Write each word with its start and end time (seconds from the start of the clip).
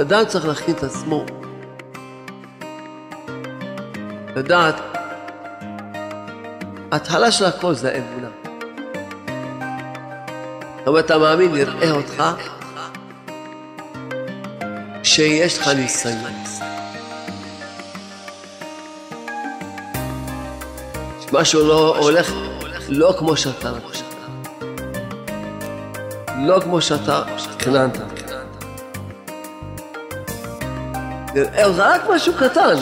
אדם 0.00 0.24
צריך 0.24 0.46
להכין 0.46 0.74
את 0.74 0.82
עצמו. 0.82 1.24
לדעת, 4.36 4.74
ההתחלה 6.92 7.32
של 7.32 7.44
הכל 7.44 7.74
זה 7.74 7.92
האמונה. 7.92 8.28
זאת 10.78 10.86
אומרת, 10.86 11.04
אתה 11.04 11.18
מאמין, 11.18 11.52
נראה 11.54 11.90
אותך 11.90 12.22
שיש 15.02 15.58
לך 15.58 15.68
ניסיון. 15.68 16.32
משהו 21.32 21.68
לא 21.68 21.96
הולך 21.98 22.32
לא 22.88 23.14
כמו 23.18 23.36
שאתה. 23.36 23.72
לא 26.38 26.60
כמו 26.60 26.80
שאתה 26.80 27.22
תכננת. 27.58 28.07
רק 31.76 32.02
משהו 32.14 32.32
קטן. 32.34 32.74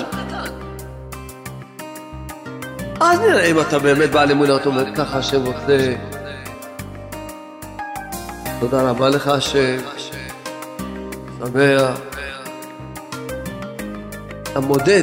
אז 3.01 3.21
נראה 3.21 3.45
אם 3.45 3.61
אתה 3.61 3.79
באמת 3.79 4.11
בעל 4.11 4.31
אמונה, 4.31 4.57
אתה 4.57 4.69
אומר, 4.69 4.95
ככה 4.95 5.19
השם 5.19 5.45
רוצה. 5.45 5.95
תודה 8.61 8.83
רבה 8.83 9.09
לך 9.09 9.29
השם. 9.29 9.77
שמח. 11.39 12.01
המודד, 14.55 15.03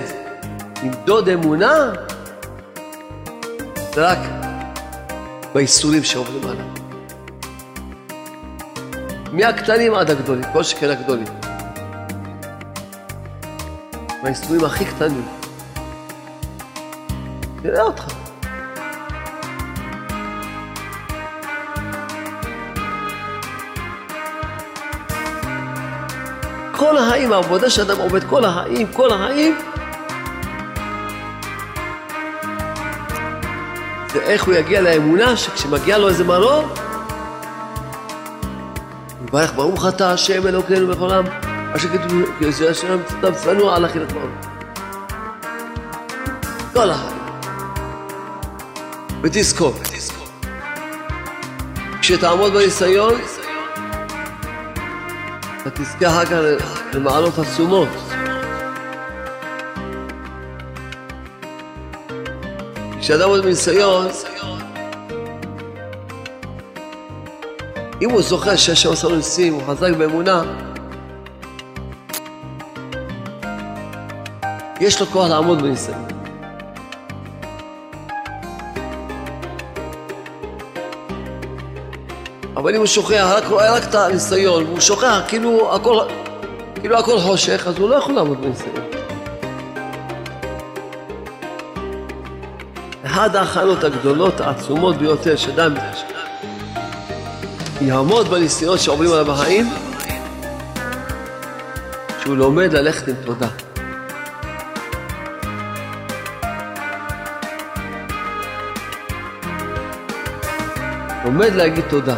למדוד 0.84 1.30
אמונה, 1.30 1.92
זה 3.94 4.08
רק 4.08 4.18
בייסורים 5.54 6.04
שעוברים 6.04 6.44
עליו. 6.44 6.66
מהקטנים 9.32 9.94
עד 9.94 10.12
הגדולים, 10.12 10.44
כל 10.54 10.64
שכן 10.64 10.90
הגדולים. 10.90 11.43
מהייסורים 14.24 14.66
הכי 14.66 14.86
קטנים. 14.86 15.26
נראה 17.64 17.82
אותך. 17.82 18.04
כל 26.72 26.98
החיים, 26.98 27.34
העבודה 27.34 27.70
שאדם 27.70 27.98
עובד 27.98 28.24
כל 28.24 28.46
החיים, 28.46 28.88
כל 28.94 29.14
החיים, 29.14 29.58
זה 34.14 34.20
איך 34.22 34.44
הוא 34.44 34.54
יגיע 34.54 34.82
לאמונה 34.82 35.38
שכשמגיע 35.38 35.98
לו 35.98 36.10
איזה 36.10 36.24
מרור, 36.24 36.62
הוא 39.20 39.28
יברך 39.28 39.54
ברוך 39.54 39.88
אתה 39.88 40.12
השם 40.12 40.48
אלוקינו 40.48 40.88
בכל 40.88 41.12
העם, 41.12 41.26
אשר 41.76 41.88
כתוב, 41.90 42.22
כשהשם 42.40 42.98
צנוע 43.36 43.76
על 43.76 43.86
אכילת 43.86 44.12
מרור. 44.12 44.30
כל 46.74 46.90
החיים. 46.90 47.18
ותזכור, 49.24 49.74
כשתעמוד 52.02 52.54
בניסיון, 52.54 53.14
אתה 55.62 55.70
תזכה 55.70 56.08
אחר 56.08 56.26
כך 56.60 56.82
למעלות 56.94 57.40
עצומות. 57.40 57.88
כשאדם 63.00 63.30
עומד 63.30 63.42
בניסיון, 63.42 64.08
אם 68.02 68.10
הוא 68.10 68.22
זוכר 68.22 68.56
שהשם 68.56 68.92
עשה 68.92 69.08
לו 69.08 69.16
ניסים, 69.16 69.54
הוא 69.54 69.62
חזק 69.68 69.92
באמונה, 69.98 70.42
יש 74.84 75.02
לו 75.02 75.08
כוח 75.08 75.30
לעמוד 75.30 75.62
בניסיון. 75.62 76.06
אבל 82.58 82.76
אם 82.76 82.80
הוא 82.80 82.86
שוכח, 82.86 83.26
רק 83.36 83.44
רואה 83.46 83.76
רק 83.76 83.84
את 83.84 83.96
הניסיון, 83.96 84.64
והוא 84.64 84.80
שוכח 84.80 85.20
כאילו 85.28 85.76
הכל, 85.76 86.00
כאילו 86.76 87.00
הכל 87.00 87.20
חושך, 87.20 87.64
אז 87.68 87.78
הוא 87.78 87.90
לא 87.90 87.96
יכול 87.96 88.16
לעמוד 88.16 88.42
בניסיון. 88.42 88.76
אחת 93.06 93.36
ההכנות 93.36 93.84
הגדולות, 93.84 94.42
העצומות 94.42 94.96
ביותר, 94.96 95.36
שאדם 95.36 95.74
יעמוד 97.82 98.28
בניסיונות 98.28 98.80
שעוברים 98.80 99.12
עליו 99.12 99.26
בחיים, 99.26 99.70
שהוא 102.22 102.38
לומד 102.38 102.74
ללכת 102.74 103.08
עם 103.08 103.16
תודה. 103.26 103.48
לומד 111.34 111.54
להגיד 111.54 111.86
תודה. 111.90 112.16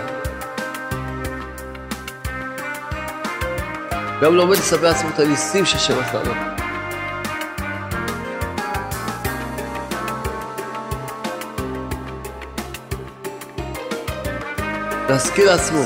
גם 4.21 4.35
לומד 4.35 4.57
לספר 4.57 4.83
לעצמו 4.83 5.09
את 5.09 5.19
הניסים 5.19 5.65
שהשם 5.65 5.99
עשה 5.99 6.23
לו. 6.23 6.33
להזכיר 15.09 15.51
לעצמו 15.51 15.81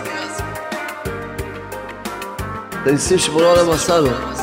את 2.69 2.88
הניסים 2.88 3.18
שבורא 3.18 3.45
העולם 3.45 3.72
עשה 3.72 4.00
לו. 4.00 4.38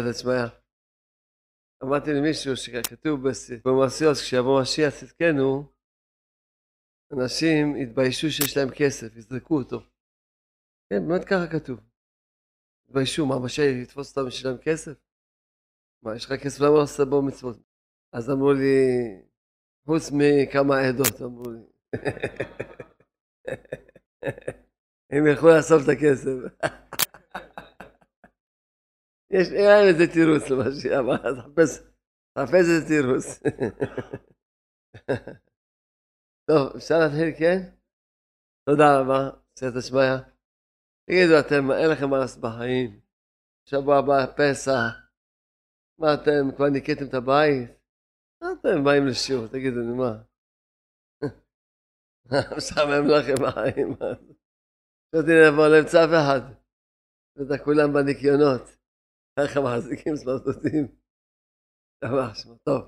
את 0.00 0.10
עצמיה. 0.10 0.46
אמרתי 1.84 2.10
למישהו 2.10 2.56
שכתוב 2.56 3.20
במעשיות, 3.64 4.16
כשיבוא 4.16 4.62
משיח 4.62 4.94
צדקנו, 4.94 5.72
אנשים 7.12 7.76
יתביישו 7.76 8.30
שיש 8.30 8.56
להם 8.56 8.68
כסף, 8.76 9.16
יזרקו 9.16 9.58
אותו. 9.58 9.80
כן, 10.90 11.08
באמת 11.08 11.24
ככה 11.24 11.46
כתוב. 11.52 11.80
יתביישו, 12.84 13.26
מה, 13.26 13.38
משיח 13.38 13.64
יתפוס 13.82 14.18
אותם 14.18 14.30
שיש 14.30 14.44
להם 14.44 14.56
כסף? 14.58 14.92
מה, 16.02 16.16
יש 16.16 16.24
לך 16.24 16.32
כסף, 16.42 16.60
למה 16.60 16.74
לא 16.74 16.82
עושה 16.82 17.04
בו 17.04 17.22
מצוות? 17.22 17.56
אז 18.12 18.30
אמרו 18.30 18.52
לי, 18.52 18.88
חוץ 19.86 20.10
מכמה 20.12 20.80
עדות, 20.80 21.22
אמרו 21.22 21.50
לי. 21.50 21.60
הם 25.10 25.26
יכלו 25.32 25.48
לאסוף 25.56 25.82
את 25.84 25.88
הכסף. 25.88 26.30
יש 29.34 29.48
להם 29.52 29.86
איזה 29.88 30.06
תירוץ 30.14 30.44
למשיח, 30.50 31.00
מה, 31.06 31.16
תחפש, 31.36 31.70
תחפש 32.34 32.64
איזה 32.70 32.88
תירוץ. 32.88 33.26
טוב, 36.48 36.76
אפשר 36.76 36.98
להתחיל, 36.98 37.30
כן? 37.38 37.58
תודה 38.68 39.00
רבה, 39.00 39.30
סייעתא 39.58 39.80
שמיא. 39.80 40.18
תגידו 41.06 41.34
אתם, 41.40 41.70
אין 41.70 41.90
לכם 41.90 42.10
מה 42.10 42.18
לעשות 42.18 42.40
בחיים. 42.40 43.00
שבוע 43.68 43.98
הבא 43.98 44.26
פסח. 44.36 45.04
מה 45.98 46.14
אתם, 46.14 46.56
כבר 46.56 46.68
ניקיתם 46.68 47.04
את 47.08 47.14
הבית? 47.14 47.70
מה 48.42 48.48
אתם 48.60 48.84
באים 48.84 49.06
לשיעור? 49.06 49.46
תגידו, 49.46 49.80
נו 49.80 49.96
מה? 49.96 50.22
משעמם 52.56 53.08
לכם 53.08 53.34
בחיים. 53.42 53.96
חשבתי 55.14 55.32
לבוא 55.48 55.68
לאמצע 55.68 56.04
אף 56.04 56.10
אחד. 56.10 56.40
ואתה 57.36 57.64
כולם 57.64 57.92
בניקיונות. 57.92 58.83
איך 59.40 59.56
מחזיקים 59.56 60.16
סמרטוטים? 60.16 60.84
ממש, 62.04 62.46
טוב. 62.68 62.82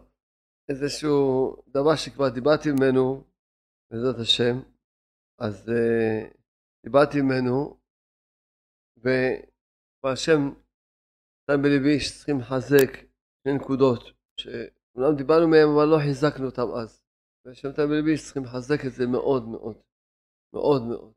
איזשהו 0.69 1.57
דבר 1.69 1.97
שכבר 1.97 2.29
דיברתי 2.35 2.69
ממנו, 2.73 3.25
בעזרת 3.91 4.19
השם, 4.23 4.55
אז 5.41 5.69
uh, 5.69 6.37
דיברתי 6.85 7.21
ממנו, 7.23 7.81
וכבר 8.99 10.11
השם 10.13 10.41
נתן 11.43 11.63
בליבי 11.63 12.01
שצריכים 12.01 12.39
לחזק 12.41 12.91
שני 13.43 13.53
נקודות, 13.55 14.03
שאומנם 14.41 15.17
דיברנו 15.17 15.49
מהם 15.49 15.69
אבל 15.75 15.87
לא 15.93 15.99
חיזקנו 16.05 16.47
אותם 16.47 16.69
אז. 16.81 17.03
ושם 17.47 17.73
תלמידים 17.73 18.17
צריכים 18.25 18.45
לחזק 18.45 18.81
את 18.87 18.93
זה 18.93 19.07
מאוד 19.07 19.49
מאוד, 19.49 19.77
מאוד 20.55 20.83
מאוד. 20.83 21.13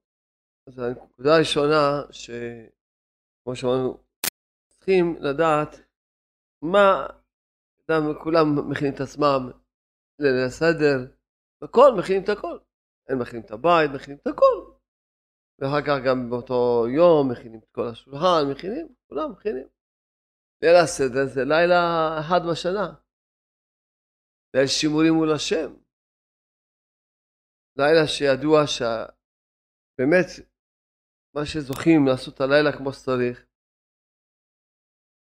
אז 0.67 0.79
הנקודה 0.79 1.35
הראשונה, 1.35 2.01
שכמו 2.11 3.55
שאמרנו, 3.55 4.08
צריכים 4.79 5.15
לדעת 5.19 5.75
מה, 6.61 7.07
אדם, 7.85 8.01
כולם 8.23 8.71
מכינים 8.71 8.93
את 8.93 9.01
עצמם 9.01 9.51
לליל 10.19 10.45
הסדר, 10.47 10.97
הכל, 11.61 11.91
מכינים 11.99 12.23
את 12.23 12.29
הכל. 12.29 12.57
הם 13.09 13.19
מכינים 13.21 13.45
את 13.45 13.51
הבית, 13.51 13.91
מכינים 13.95 14.17
את 14.21 14.27
הכל. 14.27 14.71
ואחר 15.59 15.81
כך 15.81 15.97
גם 16.05 16.29
באותו 16.29 16.85
יום 16.95 17.31
מכינים 17.31 17.59
את 17.59 17.69
כל 17.71 17.87
השולחן, 17.91 18.41
מכינים, 18.51 18.95
כולם 19.07 19.31
מכינים. 19.31 19.67
ליל 20.61 20.75
הסדר 20.83 21.25
זה 21.25 21.41
לילה 21.45 21.81
אחד 22.19 22.39
בשנה. 22.51 22.93
ליל 24.53 24.67
שימורים 24.67 25.13
מול 25.13 25.31
השם. 25.35 25.73
לילה 27.75 28.07
שידוע 28.07 28.67
שבאמת 28.67 30.27
מה 31.35 31.45
שזוכים 31.45 32.07
לעשות 32.07 32.41
הלילה 32.41 32.77
כמו 32.77 32.93
שצריך, 32.93 33.48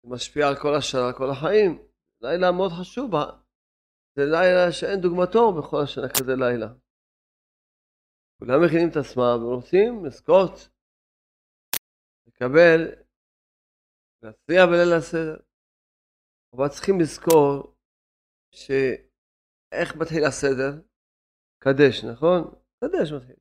משפיע 0.07 0.48
על 0.48 0.56
כל 0.62 0.75
השנה, 0.75 1.13
כל 1.18 1.30
החיים. 1.31 1.88
לילה 2.22 2.52
מאוד 2.52 2.72
חשוב, 2.80 3.12
זה 4.16 4.24
לילה 4.25 4.72
שאין 4.72 5.02
דוגמתו 5.02 5.54
בכל 5.54 5.78
השנה 5.84 6.10
כזה 6.10 6.34
לילה. 6.36 6.74
כולם 8.40 8.66
מכינים 8.66 8.90
את 8.92 8.98
עצמם 8.98 9.44
ורוצים 9.44 10.06
לזכות, 10.06 10.69
לקבל, 12.28 12.80
להצליח 14.22 14.66
בליל 14.69 14.94
הסדר. 14.98 15.38
אבל 16.54 16.68
צריכים 16.68 16.96
לזכור 17.02 17.75
שאיך 18.52 19.96
מתחיל 19.96 20.24
הסדר? 20.25 20.72
קדש, 21.63 22.04
נכון? 22.12 22.42
קדש 22.80 23.12
מתחיל. 23.12 23.36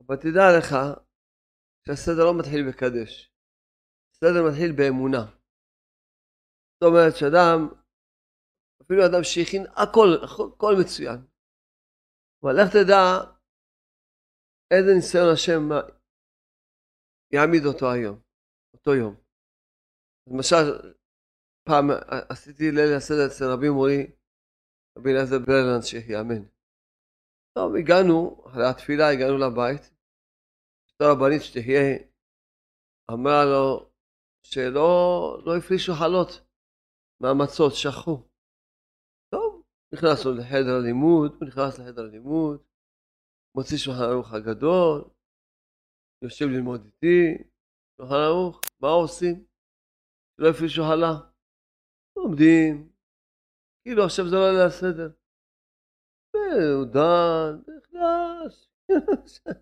אבל 0.00 0.16
תדע 0.16 0.58
לך 0.58 0.68
שהסדר 1.86 2.24
לא 2.24 2.38
מתחיל 2.38 2.68
בקדש. 2.68 3.32
הסדר 4.10 4.42
מתחיל 4.48 4.72
באמונה. 4.76 5.35
זאת 6.80 6.88
אומרת 6.90 7.16
שאדם, 7.16 7.68
אפילו 8.82 9.06
אדם 9.06 9.22
שהכין 9.22 9.62
הכל, 9.82 10.08
הכל 10.24 10.74
מצוין. 10.80 11.20
אבל 12.42 12.60
איך 12.60 12.68
תדע 12.72 13.00
איזה 14.70 14.90
ניסיון 14.96 15.28
השם 15.34 15.62
יעמיד 17.32 17.64
אותו 17.66 17.86
היום, 17.92 18.20
אותו 18.74 18.94
יום. 18.94 19.14
למשל, 20.28 20.94
פעם 21.68 21.86
עשיתי 22.30 22.64
ליל 22.70 22.96
הסדר 22.96 23.26
אצל 23.26 23.44
רבי 23.52 23.68
מורי, 23.68 24.00
רבי 24.98 25.10
אליעזר 25.10 25.38
ברלנד, 25.46 25.82
שיאמן. 25.82 26.42
טוב, 27.54 27.72
הגענו, 27.78 28.44
אחרי 28.46 28.66
התפילה 28.70 29.08
הגענו 29.08 29.38
לבית, 29.38 29.82
אשתו 30.86 31.04
רבנית 31.12 31.42
שתהיה, 31.42 31.98
אמרה 33.10 33.44
לו 33.44 33.90
שלא 34.42 34.82
לא 35.44 35.56
הפרישו 35.56 35.92
חלות 36.00 36.45
מהמצות, 37.20 37.72
שכחו. 37.74 38.28
טוב, 39.30 39.62
נכנסנו 39.94 40.34
לחדר 40.34 40.74
הלימוד, 40.80 41.32
הוא 41.40 41.48
נכנס 41.48 41.78
לחדר 41.78 42.02
הלימוד, 42.02 42.62
מוציא 43.56 43.76
שולחן 43.76 44.02
ערוך 44.02 44.32
הגדול, 44.32 45.04
יושב 46.24 46.44
ללמוד 46.44 46.84
איתי, 46.84 47.44
שולחן 47.96 48.14
ערוך, 48.14 48.60
מה 48.80 48.88
עושים? 48.88 49.46
לא 50.38 50.50
הפרישו 50.50 50.82
חלה. 50.82 51.30
עומדים, 52.16 52.92
כאילו 53.82 54.04
עכשיו 54.04 54.24
זה 54.30 54.36
לא 54.36 54.50
ליל 54.50 54.66
הסדר. 54.66 55.10
והוא 56.34 56.84
דן, 56.84 57.72
נכנס, 57.76 58.68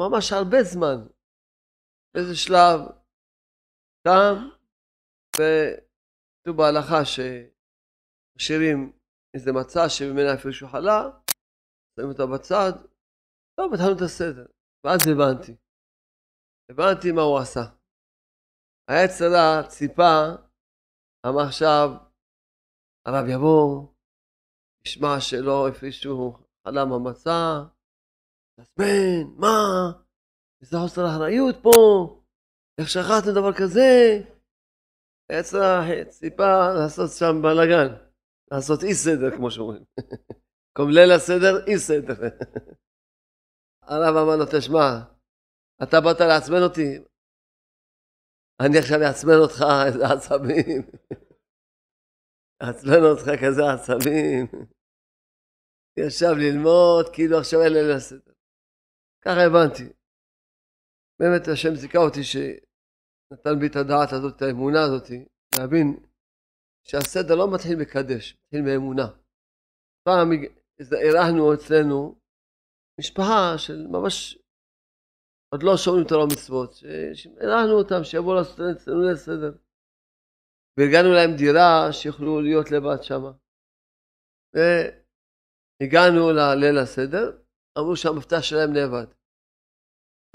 ממש 0.00 0.32
הרבה 0.32 0.62
זמן. 0.62 1.06
איזה 2.16 2.36
שלב, 2.36 2.80
קם, 4.06 4.55
וכתוב 5.36 6.56
בהלכה 6.56 7.00
שמשאירים 7.04 8.92
איזה 9.34 9.52
מצה 9.52 9.88
שממנה 9.88 10.32
הפרישו 10.32 10.66
חלה, 10.68 11.00
שמים 11.96 12.08
אותה 12.08 12.26
בצד, 12.34 12.72
טוב, 13.60 13.74
התחלנו 13.74 13.96
את 13.96 14.02
הסדר. 14.04 14.46
ואז 14.84 15.00
הבנתי. 15.12 15.52
הבנתי 16.70 17.12
מה 17.12 17.22
הוא 17.22 17.38
עשה. 17.38 17.60
העץ 18.88 19.22
עלה, 19.22 19.68
ציפה, 19.68 20.14
אמר 21.26 21.42
עכשיו, 21.48 21.88
הרב 23.06 23.26
יבוא, 23.34 23.88
ישמע 24.86 25.20
שלא 25.20 25.68
הפרישו 25.68 26.32
חלה 26.64 26.84
מהמצה, 26.84 27.62
תעצבן, 28.56 29.24
מה? 29.36 29.56
איזה 30.62 30.76
חוסר 30.82 31.02
אחריות 31.06 31.56
פה, 31.62 31.78
איך 32.80 32.88
שכחתם 32.88 33.30
דבר 33.40 33.52
כזה? 33.52 33.88
יצא 35.32 36.04
ציפה 36.08 36.72
לעשות 36.74 37.10
שם 37.18 37.42
בלאגן, 37.42 37.94
לעשות 38.52 38.82
אי 38.82 38.94
סדר 38.94 39.36
כמו 39.36 39.50
שאומרים. 39.50 39.84
במקום 40.78 40.90
ליל 40.90 41.12
הסדר, 41.16 41.66
אי 41.66 41.78
סדר. 41.78 42.14
הרב 43.88 44.16
אמר 44.16 44.36
לו, 44.36 44.44
תשמע, 44.52 44.86
אתה 45.82 46.00
באת 46.00 46.20
לעצבן 46.20 46.62
אותי, 46.62 46.98
אני 48.60 48.78
עכשיו 48.78 48.98
אעצבן 49.02 49.38
אותך, 49.42 49.64
איזה 49.86 50.04
עצבים. 50.12 50.82
אעצבן 52.62 53.02
אותך 53.10 53.26
כזה 53.42 53.62
עצבים. 53.74 54.46
ישב 55.98 56.34
ללמוד, 56.36 57.06
כאילו 57.14 57.38
עכשיו 57.38 57.62
אין 57.62 57.72
ליל 57.72 57.90
הסדר. 57.96 58.32
ככה 59.24 59.40
הבנתי. 59.46 59.92
באמת 61.20 61.48
השם 61.52 61.74
זיכה 61.74 61.98
אותי 61.98 62.24
שנתן 63.28 63.60
בי 63.60 63.66
את 63.66 63.76
הדעת 63.76 64.12
הזאת, 64.12 64.36
את 64.36 64.42
האמונה 64.42 64.82
הזאת, 64.82 65.08
להבין 65.58 65.86
שהסדר 66.88 67.34
לא 67.34 67.54
מתחיל 67.54 67.76
מקדש, 67.78 68.36
מתחיל 68.42 68.62
מאמונה. 68.62 69.08
פעם 70.06 70.28
אירחנו 71.04 71.54
אצלנו 71.54 72.18
משפחה 73.00 73.58
של 73.58 73.86
ממש 73.86 74.38
עוד 75.52 75.62
לא 75.62 75.76
שומעים 75.76 76.04
תורה 76.08 76.24
ומצוות, 76.24 76.72
שאירחנו 77.14 77.72
אותם 77.78 78.04
שיבואו 78.04 78.34
לעשות 78.34 78.60
אצלנו 78.60 79.02
ליל 79.02 79.16
סדר. 79.16 79.52
וארגנו 80.76 81.10
להם 81.16 81.30
דירה 81.36 81.92
שיוכלו 81.92 82.40
להיות 82.40 82.70
לבד 82.70 83.02
שם. 83.02 83.22
והגענו 84.54 86.32
לליל 86.32 86.78
הסדר, 86.78 87.26
אמרו 87.78 87.96
שהמפתח 87.96 88.42
שלהם 88.48 88.72
נאבד. 88.72 89.15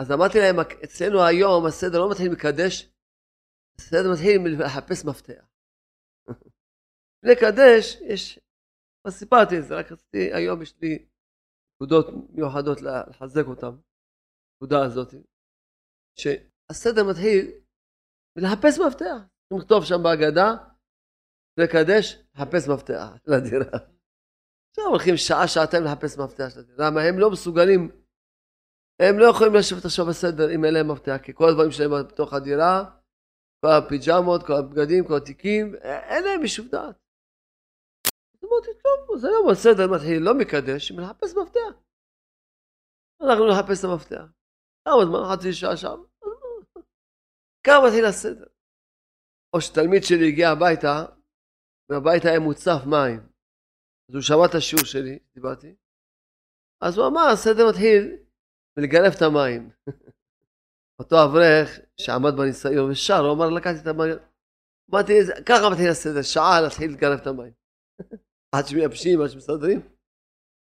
אז 0.01 0.11
אמרתי 0.11 0.37
להם, 0.37 0.55
אצלנו 0.83 1.17
היום 1.29 1.65
הסדר 1.65 1.99
לא 1.99 2.09
מתחיל 2.11 2.31
מקדש, 2.31 2.73
הסדר 3.79 4.11
מתחיל 4.13 4.37
מלחפש 4.43 5.05
מפתח. 5.05 5.43
לקדש 7.29 7.95
יש 8.01 8.39
אז 9.07 9.13
סיפרתי 9.13 9.59
את 9.59 9.63
זה, 9.63 9.75
רק 9.79 9.91
רציתי, 9.91 10.33
היום 10.33 10.61
יש 10.61 10.73
לי 10.81 11.05
נקודות 11.75 12.05
מיוחדות 12.29 12.77
לחזק 12.81 13.45
אותן, 13.47 13.73
נקודה 14.55 14.85
הזאת, 14.85 15.13
שהסדר 16.19 17.03
מתחיל 17.09 17.51
מלחפש 18.37 18.79
מפתח. 18.87 19.19
צריכים 19.41 19.57
לכתוב 19.61 19.85
שם 19.85 20.03
בהגדה, 20.03 20.49
לקדש, 21.57 22.05
לחפש 22.35 22.67
מפתח 22.73 23.07
לדירה. 23.27 23.77
עכשיו 24.69 24.85
הולכים 24.85 25.17
שעה, 25.17 25.47
שעתיים 25.47 25.83
לחפש 25.83 26.17
מפתח 26.17 26.49
של 26.49 26.59
הדירה. 26.59 26.87
למה? 26.87 27.01
הם 27.01 27.19
לא 27.19 27.31
מסוגלים, 27.31 28.00
הם 29.03 29.19
לא 29.19 29.25
יכולים 29.31 29.53
לשבת 29.59 29.85
עכשיו 29.85 30.05
בסדר 30.05 30.47
אם 30.55 30.65
אין 30.65 30.73
להם 30.73 30.91
מפתח, 30.91 31.17
כי 31.23 31.31
כל 31.33 31.45
הדברים 31.49 31.71
שלהם 31.71 31.91
בתוך 32.07 32.33
הדירה, 32.33 32.73
כל 33.61 33.71
הפיג'מות, 33.77 34.41
כל 34.47 34.53
הבגדים, 34.59 35.07
כל 35.07 35.17
התיקים, 35.17 35.75
אין 36.11 36.23
להם 36.23 36.41
יישוב 36.41 36.67
דעת. 36.67 36.95
אמרתי, 38.45 38.71
טוב, 38.83 39.17
זה 39.17 39.27
היום 39.27 39.49
הסדר 39.49 39.87
מתחיל 39.93 40.19
לא 40.27 40.33
מקדש, 40.41 40.91
מלחפש 40.91 41.29
מפתח. 41.41 41.73
הלכנו 43.21 43.47
לחפש 43.47 43.79
את 43.79 43.89
המפתח. 43.89 44.25
כמה 44.85 45.05
זמן? 45.07 45.23
חצי 45.31 45.53
שעה 45.53 45.77
שם. 45.77 45.99
כמה 47.65 47.85
מתחיל 47.85 48.05
הסדר. 48.05 48.47
או 49.53 49.61
שתלמיד 49.61 50.03
שלי 50.03 50.27
הגיע 50.27 50.49
הביתה, 50.49 50.95
והבית 51.89 52.25
היה 52.25 52.39
מוצף 52.39 52.81
מים. 52.93 53.19
אז 54.09 54.15
הוא 54.15 54.21
שמע 54.21 54.45
את 54.49 54.55
השיעור 54.57 54.85
שלי, 54.85 55.19
דיברתי. 55.33 55.75
אז 56.81 56.97
הוא 56.97 57.07
אמר, 57.07 57.25
הסדר 57.33 57.63
מתחיל 57.69 58.17
מלגלף 58.77 59.15
את 59.17 59.21
המים. 59.21 59.69
אותו 60.99 61.23
אברך 61.25 61.79
שעמד 61.97 62.33
בניסיון 62.37 62.91
ושר, 62.91 63.19
הוא 63.19 63.33
אמר, 63.33 63.49
לקחתי 63.49 63.79
את 63.81 63.87
המים. 63.87 64.15
אמרתי, 64.91 65.13
ככה 65.45 65.69
מתחיל 65.71 65.89
הסדר, 65.89 66.21
שעה 66.21 66.61
להתחיל 66.61 66.91
לגלף 66.91 67.21
את 67.21 67.27
המים. 67.27 67.53
עד 68.55 68.67
שמייבשים, 68.67 69.21
עד 69.21 69.29
שמסדרים. 69.29 69.79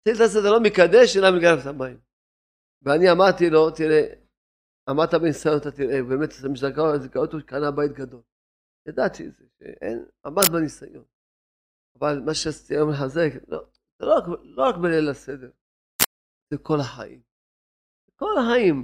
צריך 0.04 0.18
את 0.18 0.26
הסדר 0.26 0.52
לא 0.52 0.60
מקדש, 0.60 1.18
אלא 1.18 1.38
מגרב 1.38 1.60
את 1.60 1.66
המים. 1.66 2.00
ואני 2.82 3.12
אמרתי 3.12 3.50
לו, 3.50 3.72
תראה, 3.72 4.14
אמרת 4.90 5.14
בניסיון, 5.14 5.58
אתה 5.58 5.72
תראה, 5.72 6.04
באמת, 6.04 6.30
אתה 6.40 6.50
מזכה 6.50 6.82
אותו, 7.16 7.38
קנה 7.46 7.72
בית 7.72 7.92
גדול. 7.92 8.22
ידעתי 8.88 9.28
את 9.28 9.36
זה, 9.36 9.46
שאין, 9.60 10.06
עמד 10.26 10.50
בניסיון. 10.52 11.06
אבל 12.00 12.20
מה 12.26 12.34
שעשיתי 12.34 12.76
היום 12.76 12.90
לחזק, 12.90 13.30
לא, 13.48 13.66
זה 14.00 14.06
לא 14.06 14.18
רק, 14.18 14.24
לא 14.44 14.64
רק 14.64 14.76
בליל 14.76 15.10
הסדר, 15.10 15.50
זה 16.54 16.58
כל 16.58 16.80
החיים. 16.80 17.29
כל 18.20 18.34
החיים. 18.40 18.84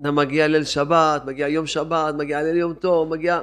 אתה 0.00 0.10
מגיע 0.10 0.48
ליל 0.48 0.64
שבת, 0.64 1.22
מגיע 1.26 1.48
יום 1.48 1.66
שבת, 1.66 2.14
מגיע 2.18 2.42
ליל 2.42 2.56
יום 2.56 2.74
טוב, 2.74 3.08
מגיע 3.08 3.40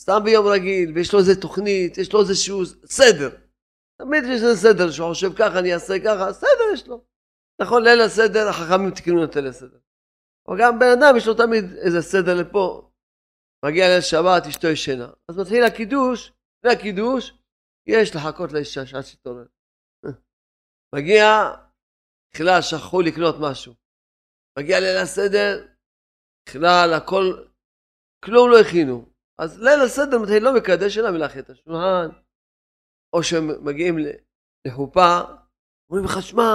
סתם 0.00 0.20
ביום 0.24 0.46
רגיל, 0.46 0.92
ויש 0.94 1.12
לו 1.12 1.18
איזה 1.18 1.40
תוכנית, 1.40 1.98
יש 1.98 2.12
לו 2.12 2.20
איזשהו 2.20 2.64
סדר. 2.86 3.30
תמיד 3.98 4.24
יש 4.24 4.42
איזה 4.42 4.56
סדר, 4.56 4.90
שהוא 4.90 5.08
חושב 5.08 5.32
ככה, 5.38 5.58
אני 5.58 5.74
אעשה 5.74 5.94
ככה, 6.04 6.32
סדר 6.32 6.66
יש 6.74 6.86
לו. 6.88 7.04
נכון, 7.60 7.82
ליל 7.82 8.00
הסדר, 8.00 8.48
החכמים 8.48 8.90
תקנו 8.90 9.24
את 9.24 9.36
ליל 9.36 9.46
הסדר. 9.46 9.78
אבל 10.48 10.56
גם 10.60 10.78
בן 10.78 10.90
אדם 10.98 11.16
יש 11.16 11.26
לו 11.26 11.34
תמיד 11.34 11.64
איזה 11.84 12.02
סדר 12.02 12.34
לפה. 12.40 12.90
מגיע 13.64 13.88
ליל 13.88 14.00
שבת, 14.00 14.46
אשתו 14.48 14.68
ישנה. 14.68 15.08
אז 15.28 15.38
מתחיל 15.38 15.64
הקידוש, 15.64 16.32
לפני 16.58 16.72
הקידוש, 16.78 17.32
יש 17.86 18.16
לחכות 18.16 18.52
לאישה 18.52 18.86
שעד 18.86 19.02
שתתעורר. 19.02 19.46
מגיע, 20.94 21.24
בכלל 22.34 22.62
שכחו 22.62 23.00
לקנות 23.00 23.34
משהו. 23.40 23.83
מגיע 24.58 24.80
ליל 24.80 24.98
הסדר, 25.02 25.66
בכלל 26.48 26.92
הכל, 26.96 27.44
כלום 28.24 28.50
לא 28.50 28.60
הכינו. 28.60 29.06
אז 29.38 29.58
ליל 29.58 29.80
הסדר 29.86 30.18
מתחיל 30.22 30.42
לא 30.44 30.56
מקדש 30.56 30.98
אלא 30.98 31.10
מלאכת 31.10 31.50
השולחן, 31.50 32.08
או 33.12 33.22
שהם 33.22 33.64
מגיעים 33.64 33.96
לחופה, 34.66 35.20
אומרים 35.90 36.04
לך, 36.04 36.22
שמע, 36.22 36.50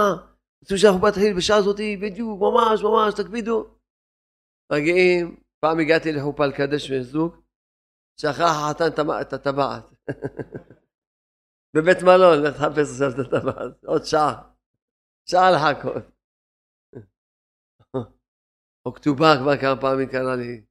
רוצים 0.62 0.76
שהחופה 0.76 1.10
תתחיל 1.10 1.36
בשעה 1.36 1.56
הזאתי, 1.56 1.96
בדיוק, 1.96 2.40
ממש, 2.40 2.82
ממש, 2.82 3.14
תקפידו. 3.14 3.76
מגיעים, 4.72 5.36
פעם 5.60 5.78
הגעתי 5.80 6.12
לחופה 6.12 6.46
לקדש 6.46 6.92
זוג, 6.92 7.36
שכח 8.20 8.40
החתן 8.40 8.84
את 9.20 9.32
הטבעת. 9.32 9.84
בבית 11.74 12.02
מלון, 12.02 12.42
לך 12.42 12.56
תחפש 12.56 12.90
עכשיו 12.90 13.10
את 13.10 13.18
הטבעת, 13.18 13.84
עוד 13.84 14.04
שעה. 14.04 14.50
שעה 15.30 15.50
לחכות. 15.50 16.19
או 18.90 18.94
כתובה 18.94 19.32
כבר 19.40 19.56
כמה 19.60 19.80
פעמים 19.80 20.08
קרה 20.08 20.36
לי. 20.36 20.62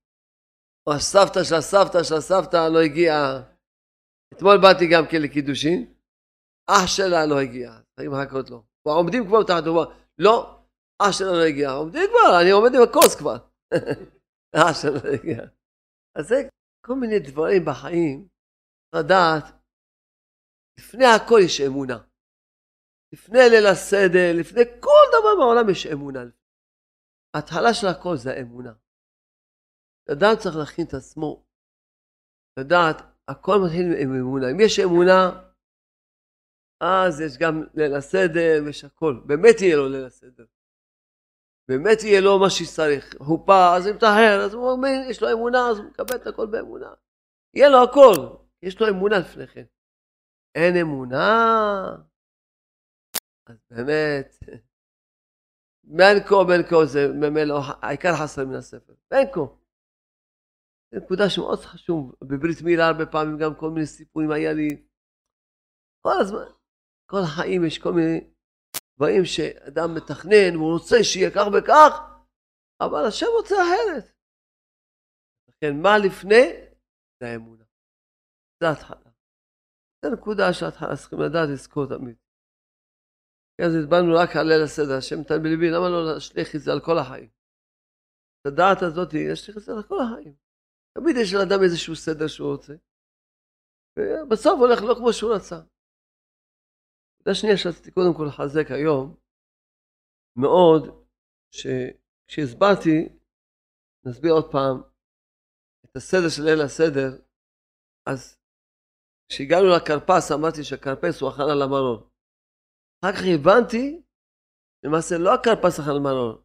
או 0.88 0.94
הסבתא 0.94 1.44
של 1.44 1.56
הסבתא 1.56 2.04
של 2.04 2.16
הסבתא 2.16 2.70
לא 2.74 2.80
הגיעה. 2.80 3.42
אתמול 4.34 4.58
באתי 4.62 4.86
גם 4.94 5.04
כן 5.12 5.22
לקידושין, 5.22 5.94
אח 6.70 6.88
שלה 6.88 7.26
לא 7.26 7.40
הגיע, 7.40 7.72
צריכים 7.96 8.12
לחכות 8.14 8.50
לו. 8.50 8.64
כבר 8.82 8.92
עומדים 8.92 9.28
כבר 9.28 9.44
תחת 9.44 9.66
הוא 9.68 9.86
לא, 10.18 10.60
אח 11.02 11.12
שלה 11.12 11.32
לא 11.32 11.46
הגיע. 11.50 11.70
עומדים 11.72 12.10
כבר, 12.10 12.42
אני 12.42 12.52
עומד 12.52 12.72
עם 12.76 12.82
הכוס 12.88 13.16
כבר. 13.16 13.38
אח 14.62 14.82
שלה 14.82 14.92
לא 14.92 15.10
הגיע. 15.14 15.40
אז 16.18 16.28
זה 16.28 16.36
כל 16.86 16.96
מיני 16.96 17.20
דברים 17.20 17.62
בחיים, 17.66 18.28
לדעת, 18.96 19.46
לפני 20.80 21.06
הכל 21.06 21.40
יש 21.46 21.62
אמונה. 21.62 22.00
לפני 23.14 23.40
ליל 23.52 23.68
הסדר, 23.72 24.28
לפני 24.40 24.64
כל 24.80 25.06
דבר 25.16 25.34
בעולם 25.40 25.70
יש 25.70 25.86
אמונה. 25.86 26.24
ההתחלה 27.33 27.74
של 27.74 27.88
הכל 27.88 28.15
זה 28.17 28.31
האמונה. 28.31 28.74
אדם 30.12 30.33
צריך 30.39 30.55
להכין 30.55 30.86
את 30.86 30.93
עצמו, 30.93 31.45
לדעת, 32.59 32.95
הכל 33.27 33.55
מתחיל 33.65 33.86
עם 34.01 34.15
אמונה. 34.15 34.51
אם 34.51 34.59
יש 34.59 34.79
אמונה, 34.79 35.50
אז 36.81 37.21
יש 37.21 37.38
גם 37.38 37.63
ליל 37.74 37.95
הסדר 37.95 38.62
ויש 38.65 38.83
הכל. 38.83 39.21
באמת 39.25 39.55
יהיה 39.62 39.75
לו 39.75 39.89
ליל 39.89 40.05
הסדר. 40.05 40.45
באמת 41.67 41.98
יהיה 42.03 42.21
לו 42.21 42.39
מה 42.39 42.50
שצריך. 42.50 43.15
חופה, 43.17 43.75
אז 43.75 43.86
הוא 43.86 43.95
מטהר, 43.95 44.45
אז 44.45 44.53
הוא 44.53 44.71
אומר, 44.71 44.89
יש 45.09 45.21
לו 45.21 45.31
אמונה, 45.33 45.69
אז 45.71 45.77
הוא 45.77 45.86
מקבל 45.86 46.15
את 46.15 46.27
הכל 46.27 46.48
באמונה. 46.48 46.93
יהיה 47.53 47.69
לו 47.69 47.83
הכל. 47.83 48.38
יש 48.63 48.81
לו 48.81 48.89
אמונה 48.89 49.19
לפני 49.19 49.48
כן. 49.48 49.65
אין 50.55 50.75
אמונה, 50.81 51.95
אז 53.45 53.57
באמת, 53.69 54.39
בין 55.98 56.17
כה 56.27 56.36
בין 56.48 56.62
כה 56.69 56.86
זה 56.86 57.00
ממילא 57.13 57.55
העיקר 57.81 58.13
חסר 58.24 58.46
מן 58.46 58.55
הספר. 58.55 58.93
בין 59.12 59.27
כה. 59.34 59.46
זו 60.91 60.98
נקודה 60.98 61.29
שמאוד 61.29 61.60
חשוב, 61.60 62.15
בברית 62.22 62.62
מילה 62.63 62.88
הרבה 62.88 63.05
פעמים 63.05 63.38
גם 63.38 63.55
כל 63.60 63.69
מיני 63.69 63.86
סיפורים 63.86 64.31
היה 64.31 64.53
לי, 64.53 64.69
כל 66.01 66.17
הזמן, 66.22 66.50
כל 67.12 67.22
החיים 67.24 67.65
יש 67.65 67.79
כל 67.79 67.93
מיני 67.93 68.19
דברים 68.96 69.25
שאדם 69.25 69.96
מתכנן, 69.96 70.55
הוא 70.55 70.74
רוצה 70.74 70.96
שיהיה 71.03 71.31
כך 71.36 71.46
וכך, 71.53 71.91
אבל 72.81 73.08
השם 73.08 73.25
רוצה 73.38 73.55
אחרת. 73.55 74.05
לכן 75.50 75.81
מה 75.81 75.98
לפני? 76.05 76.46
זה 77.19 77.27
האמונה. 77.27 77.63
זה 78.60 78.67
ההתחלה. 78.69 79.12
זו 80.01 80.12
נקודה 80.13 80.53
שההתחלה 80.53 80.96
צריכים 80.98 81.19
לדעת 81.19 81.50
לזכור 81.53 81.86
תמיד. 81.86 82.15
אז 83.66 83.72
הצבענו 83.75 84.16
רק 84.22 84.30
על 84.36 84.48
ליל 84.48 84.63
הסדר, 84.63 84.98
השם 84.98 85.20
נתן 85.20 85.44
בליבי, 85.44 85.70
למה 85.72 85.89
לא 85.89 86.13
להשליך 86.13 86.56
את 86.56 86.62
זה 86.62 86.72
על 86.72 86.82
כל 86.86 86.98
החיים? 86.98 87.30
את 88.42 88.46
הדעת 88.46 88.82
הזאת, 88.82 89.13
להשליך 89.13 89.58
את 89.58 89.63
זה 89.63 89.72
על 89.72 89.84
כל 89.84 90.00
החיים. 90.01 90.36
תמיד 90.98 91.16
יש 91.22 91.34
לאדם 91.34 91.63
איזשהו 91.63 91.96
סדר 91.96 92.28
שהוא 92.28 92.51
רוצה, 92.51 92.74
ובסוף 94.00 94.60
הולך 94.60 94.80
לא 94.82 94.96
כמו 94.96 95.13
שהוא 95.13 95.36
רצה. 95.36 95.60
נקודה 97.16 97.36
שנייה 97.36 97.58
שרציתי 97.58 97.92
קודם 97.92 98.13
כל 98.18 98.25
לחזק 98.28 98.72
היום, 98.72 99.16
מאוד, 100.36 101.06
שכשהסברתי, 101.51 103.10
נסביר 104.06 104.34
עוד 104.34 104.51
פעם, 104.51 104.82
את 105.86 105.96
הסדר 105.96 106.30
של 106.30 106.44
ליל 106.44 106.62
הסדר, 106.62 107.10
אז 108.06 108.38
כשהגענו 109.30 109.68
לכרפס 109.75 110.32
אמרתי 110.32 110.63
שהכרפס 110.63 111.22
הוא 111.22 111.30
הכנה 111.30 111.56
למרור. 111.56 112.09
אחר 113.01 113.13
כך 113.13 113.22
הבנתי, 113.36 114.01
למעשה 114.84 115.18
לא 115.18 115.34
הכרפס 115.34 115.79
הכנה 115.79 115.94
למרור, 115.94 116.41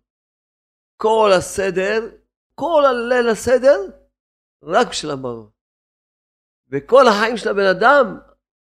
כל 0.96 1.30
הסדר, 1.38 2.16
כל 2.54 2.82
הליל 2.86 3.28
הסדר, 3.32 3.78
רק 4.62 4.86
בשביל 4.90 5.12
המרור. 5.12 5.50
וכל 6.70 7.04
החיים 7.08 7.36
של 7.36 7.48
הבן 7.48 7.68
אדם, 7.76 8.04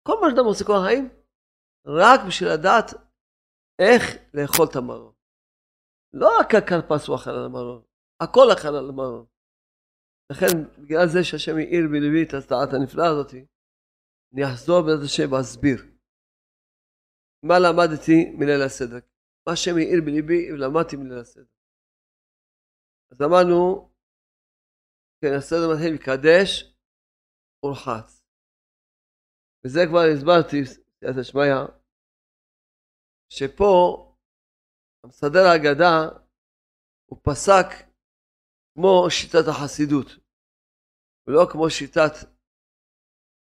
כל 0.07 0.13
מה 0.21 0.27
שאדם 0.29 0.45
עושה 0.45 0.65
כל 0.65 0.77
החיים, 0.81 1.09
רק 1.87 2.19
בשביל 2.27 2.49
לדעת 2.53 2.93
איך 3.79 4.03
לאכול 4.33 4.65
את 4.71 4.75
המרור. 4.75 5.13
לא 6.13 6.39
רק 6.39 6.55
הכרפס 6.55 7.07
הוא 7.07 7.15
אכל 7.15 7.29
על 7.29 7.45
המרור, 7.45 7.81
הכל 8.19 8.47
אכל 8.53 8.67
על 8.67 8.89
המרור. 8.89 9.25
לכן, 10.31 10.81
בגלל 10.83 11.07
זה 11.07 11.23
שהשם 11.23 11.57
העיר 11.57 11.83
בלבי 11.91 12.23
את 12.23 12.33
הסתעת 12.33 12.73
הנפלאה 12.73 13.07
הזאת, 13.07 13.33
אני 14.33 14.45
אחזור 14.45 14.81
בעזרת 14.81 15.03
השם 15.03 15.31
ואסביר. 15.31 15.94
מה 17.47 17.55
למדתי 17.59 18.17
מליל 18.39 18.61
הסדר? 18.65 18.99
מה 19.47 19.53
השם 19.53 19.75
העיר 19.77 19.99
בלבי 20.05 20.51
ולמדתי 20.51 20.95
מליל 20.95 21.19
הסדר. 21.19 21.45
אז 23.11 23.17
אמרנו, 23.21 23.91
כן, 25.21 25.33
הסדר 25.37 25.65
מתחיל 25.73 25.93
מקדש 25.93 26.75
ורחץ. 27.65 28.25
וזה 29.63 29.79
כבר 29.89 30.03
הסברתי, 30.13 30.65
סייעתא 30.65 31.23
שמיא, 31.23 31.53
שפה 33.29 33.71
המסדר 35.03 35.43
ההגדה 35.49 35.95
הוא 37.05 37.19
פסק 37.23 37.67
כמו 38.73 39.07
שיטת 39.09 39.45
החסידות, 39.51 40.07
ולא 41.27 41.45
כמו 41.51 41.69
שיטת 41.69 42.13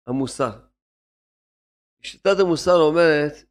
המוסר. 0.06 0.68
שיטת 2.02 2.36
המוסר 2.40 2.78
אומרת 2.88 3.47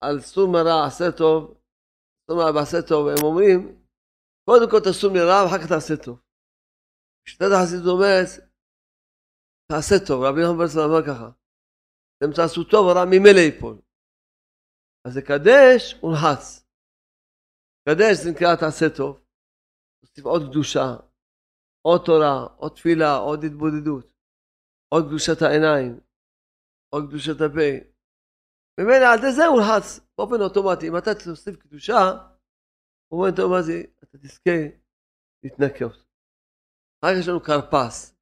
על 0.00 0.20
סור 0.20 0.52
מרע 0.52 0.86
עשה 0.86 1.04
טוב, 1.18 1.60
סור 2.26 2.36
מרע 2.36 2.50
ועשה 2.54 2.82
טוב, 2.88 3.08
הם 3.08 3.22
אומרים 3.22 3.60
קודם 4.50 4.70
כל 4.70 4.80
תסור 4.80 5.10
מרע 5.12 5.38
ואחר 5.44 5.58
כך 5.58 5.68
תעשה 5.68 5.94
טוב. 6.04 6.20
שיטת 7.28 7.50
החסידות 7.54 7.92
אומרת 7.94 8.28
תעשה 9.70 9.96
טוב, 10.08 10.18
רבי 10.24 10.40
נחמן 10.42 10.58
ברסלב 10.58 10.90
אמר 10.90 11.02
ככה 11.08 11.28
אתם 12.16 12.30
תעשו 12.36 12.64
טוב, 12.64 12.82
הרע 12.88 13.04
ממילא 13.10 13.42
ייפול. 13.48 13.76
אז 15.06 15.16
לקדש 15.16 15.82
ולחץ. 16.04 16.64
קדש 17.88 18.14
זה 18.22 18.30
נקרא 18.30 18.56
תעשה 18.60 18.86
טוב. 18.96 19.24
תוסיף 20.00 20.24
עוד 20.24 20.42
קדושה, 20.50 20.86
עוד 21.86 22.00
תורה, 22.06 22.36
עוד 22.56 22.72
תפילה, 22.76 23.16
עוד 23.16 23.40
התבודדות, 23.44 24.06
עוד 24.94 25.04
קדושת 25.08 25.42
העיניים, 25.42 26.00
עוד 26.94 27.04
קדושת 27.08 27.38
הפה. 27.46 27.93
ממילא 28.80 29.06
על 29.12 29.18
ידי 29.18 29.32
זה 29.32 29.46
הוא 29.46 29.60
לחץ 29.60 30.00
באופן 30.18 30.40
אוטומטי. 30.40 30.88
אם 30.88 30.96
אתה 30.98 31.10
תוסיף 31.24 31.56
קדושה, 31.56 32.02
הוא 33.08 33.26
אומר, 33.26 33.48
מה 33.48 33.62
זה? 33.62 33.82
אתה 34.04 34.18
תזכה 34.18 34.58
להתנקות. 35.44 35.96
אחר 37.00 37.12
כך 37.12 37.20
יש 37.20 37.28
לנו 37.28 37.40
כרפס. 37.40 38.14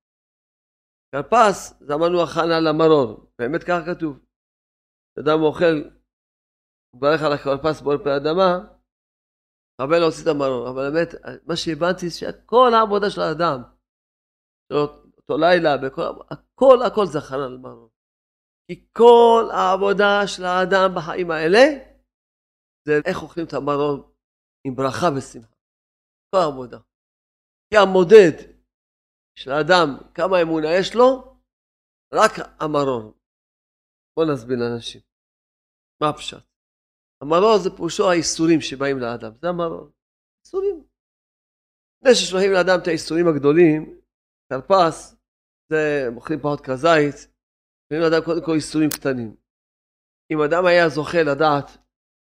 כרפס, 1.13 1.59
זה 1.81 1.95
אמרנו 1.95 2.23
הכנה 2.23 2.61
למרור. 2.61 3.33
באמת 3.39 3.63
ככה 3.63 3.95
כתוב. 3.95 4.19
אדם 5.19 5.39
אוכל, 5.43 5.77
הוא 6.91 6.97
מברך 6.97 7.21
על 7.23 7.33
הכרפס 7.33 7.81
בורא 7.81 7.97
פני 7.97 8.17
אדמה, 8.17 8.51
חבל 9.81 9.99
להוציא 9.99 10.23
את 10.23 10.29
המרור. 10.35 10.71
אבל 10.71 10.91
באמת, 10.91 11.09
מה 11.47 11.57
שהבנתי 11.57 12.09
זה 12.09 12.17
שכל 12.19 12.71
העבודה 12.75 13.11
של 13.11 13.21
האדם, 13.21 13.59
אותו 15.19 15.39
לילה, 15.39 15.77
בכל, 15.85 16.03
הכל 16.31 16.79
הכל 16.87 17.07
זה 17.07 17.19
הכנה 17.19 17.49
למרור. 17.49 17.92
כי 18.67 18.87
כל 18.93 19.45
העבודה 19.53 20.27
של 20.27 20.45
האדם 20.45 20.91
בחיים 20.97 21.31
האלה 21.31 21.65
זה 22.89 22.93
איך 23.07 23.23
אוכלים 23.23 23.47
את 23.47 23.53
המרור 23.53 24.13
עם 24.67 24.75
ברכה 24.77 25.07
ושמחה. 25.17 25.55
כל 26.31 26.39
העבודה. 26.39 26.79
כי 27.71 27.77
המודד 27.77 28.35
של 29.39 29.51
האדם, 29.51 29.89
כמה 30.15 30.43
אמונה 30.43 30.69
יש 30.81 30.95
לו, 30.95 31.33
רק 32.15 32.33
המרור. 32.61 33.15
בוא 34.17 34.25
נסביר 34.33 34.57
לאנשים. 34.59 35.01
מה 36.03 36.09
הפשט? 36.09 36.45
המרור 37.23 37.59
זה 37.65 37.71
פירושו 37.77 38.11
האיסורים 38.11 38.61
שבאים 38.61 38.99
לאדם, 38.99 39.33
זה 39.41 39.49
המרור. 39.49 39.91
איסורים. 40.45 40.85
לפני 41.99 42.15
ששולחים 42.15 42.53
לאדם 42.53 42.79
את 42.83 42.87
האיסורים 42.87 43.27
הגדולים, 43.29 44.01
כרפס, 44.49 45.17
זה 45.73 46.09
מוכרים 46.13 46.41
פחות 46.41 46.61
כזית, 46.61 47.32
שולחים 47.93 48.11
לאדם 48.11 48.25
קודם 48.25 48.45
כל 48.47 48.53
איסורים 48.55 48.91
קטנים. 48.91 49.37
אם 50.33 50.39
אדם 50.47 50.67
היה 50.67 50.89
זוכה 50.89 51.23
לדעת, 51.23 51.69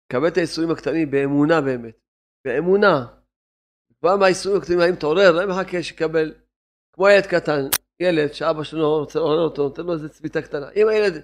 לקבל 0.04 0.28
את 0.28 0.36
האיסורים 0.36 0.70
הקטנים 0.70 1.10
באמונה 1.10 1.60
באמת, 1.60 1.96
באמונה, 2.44 2.94
כבר 3.98 4.16
מהאיסורים 4.16 4.58
הקטנים 4.58 4.80
היה 4.80 4.92
מתעורר, 4.92 5.32
לא 5.32 5.48
מחכה 5.50 5.82
שיקבל, 5.82 6.28
כמו 6.92 7.08
ילד 7.08 7.26
קטן, 7.34 7.62
ילד 8.02 8.32
שאבא 8.32 8.62
שלו 8.62 8.98
רוצה 8.98 9.18
לעורר 9.18 9.44
אותו, 9.48 9.62
נותן 9.68 9.82
לו 9.82 9.92
איזה 9.92 10.08
צביתה 10.08 10.42
קטנה. 10.42 10.68
אם 10.76 10.86
הילד 10.88 11.14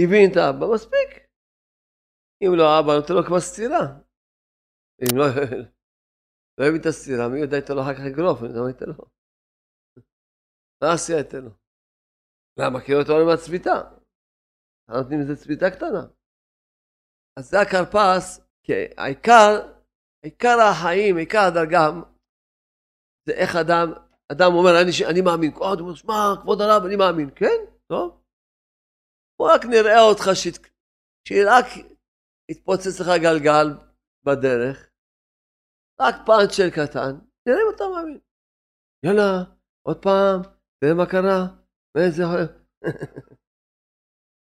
הבין 0.00 0.24
את 0.30 0.36
האבא, 0.36 0.66
מספיק. 0.74 1.10
אם 2.42 2.52
לא 2.58 2.66
אבא, 2.78 2.92
נותן 3.00 3.14
לו 3.14 3.22
כבר 3.26 3.40
סטירה. 3.40 3.84
אם 5.02 5.18
לא, 5.18 5.26
לא 6.58 6.64
הבין 6.66 6.80
את 6.80 6.86
הסטירה, 6.86 7.28
מי 7.28 7.40
יודע, 7.40 7.56
ייתן 7.56 7.74
לו 7.74 7.82
אחר 7.82 7.94
כך 7.94 8.04
אגרוף, 8.10 8.38
אני 8.42 8.60
מה 8.60 8.68
ייתן 8.68 8.86
לו. 8.86 9.04
מה 10.82 10.92
עשייה 10.92 11.18
ייתן 11.18 11.42
לו? 11.44 11.63
למה? 12.58 12.80
כי 12.80 12.92
הוא 12.92 13.00
נותן 13.00 13.12
לו 13.12 13.26
מהצביתה. 13.26 13.76
נותנים 14.88 15.20
איזה 15.20 15.36
צביתה 15.36 15.70
קטנה. 15.70 16.06
אז 17.38 17.50
זה 17.50 17.60
הכרפס, 17.60 18.40
כי 18.62 18.72
העיקר, 18.96 19.50
עיקר 20.24 20.56
החיים, 20.70 21.16
עיקר 21.16 21.44
הדרגה, 21.48 21.86
זה 23.26 23.32
איך 23.32 23.56
אדם, 23.56 23.92
אדם 24.32 24.50
אומר, 24.54 24.70
אני, 24.82 24.90
אני 25.10 25.20
מאמין, 25.20 25.50
הוא 25.54 25.80
אומר, 25.80 25.94
שמע, 25.94 26.14
כבוד 26.42 26.60
הרב, 26.60 26.84
אני 26.86 26.96
מאמין, 26.96 27.30
כן? 27.36 27.58
טוב. 27.86 28.22
בוא 29.38 29.54
רק 29.54 29.64
נראה 29.64 30.00
אותך, 30.10 30.24
שרק 31.28 31.66
יתפוצץ 32.50 33.00
לך 33.00 33.08
גלגל 33.22 33.66
בדרך, 34.26 34.90
רק 36.00 36.14
פאנצ'ר 36.26 36.68
קטן, 36.70 37.12
נראה 37.46 37.60
אם 37.62 37.74
אתה 37.76 37.84
מאמין. 37.94 38.18
יאללה, 39.06 39.44
עוד 39.86 40.02
פעם, 40.02 40.40
תראה 40.80 40.94
מה 40.94 41.06
קרה, 41.06 41.63
ואיזה... 41.94 42.22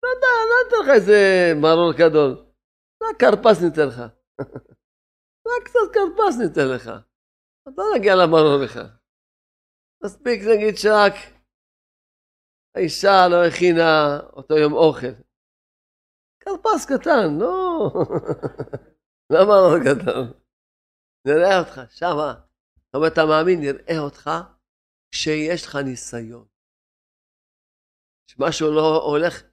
לא 0.03 0.07
יודע, 0.13 0.33
לא 0.49 0.55
אתן 0.67 0.75
לך 0.83 0.89
איזה 0.95 1.19
מרור 1.61 1.93
גדול. 1.93 2.31
רק 3.03 3.19
כרפס 3.19 3.61
ניתן 3.63 3.87
לך. 3.87 3.99
רק 5.49 5.63
קצת 5.65 5.87
כרפס 5.93 6.35
ניתן 6.41 6.67
לך. 6.75 6.87
אתה 7.63 7.71
לא 7.77 7.83
נגיע 7.95 8.15
למרור 8.15 8.57
לך. 8.63 8.79
מספיק 10.03 10.41
נגיד 10.41 10.75
שרק 10.77 11.13
האישה 12.75 13.27
לא 13.31 13.45
הכינה 13.47 14.19
אותו 14.33 14.55
יום 14.57 14.73
אוכל. 14.73 15.13
כרפס 16.39 16.85
קטן, 16.85 17.39
לא... 17.39 17.91
למה 19.31 19.53
לא 19.63 19.79
גדול? 19.85 20.33
נראה 21.27 21.59
אותך, 21.59 21.81
שמה. 21.89 22.33
זאת 22.85 22.95
אומרת, 22.95 23.13
אתה 23.13 23.21
מאמין, 23.25 23.59
נראה 23.59 23.99
אותך 23.99 24.29
כשיש 25.11 25.65
לך 25.65 25.75
ניסיון. 25.75 26.52
שמשהו 28.33 28.67
לא 28.75 29.01
הולך 29.05 29.43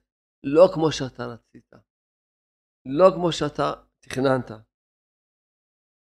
לא 0.43 0.65
כמו 0.73 0.91
שאתה 0.91 1.23
רצית, 1.25 1.71
לא 2.85 3.05
כמו 3.15 3.31
שאתה 3.31 3.73
תכננת. 3.99 4.51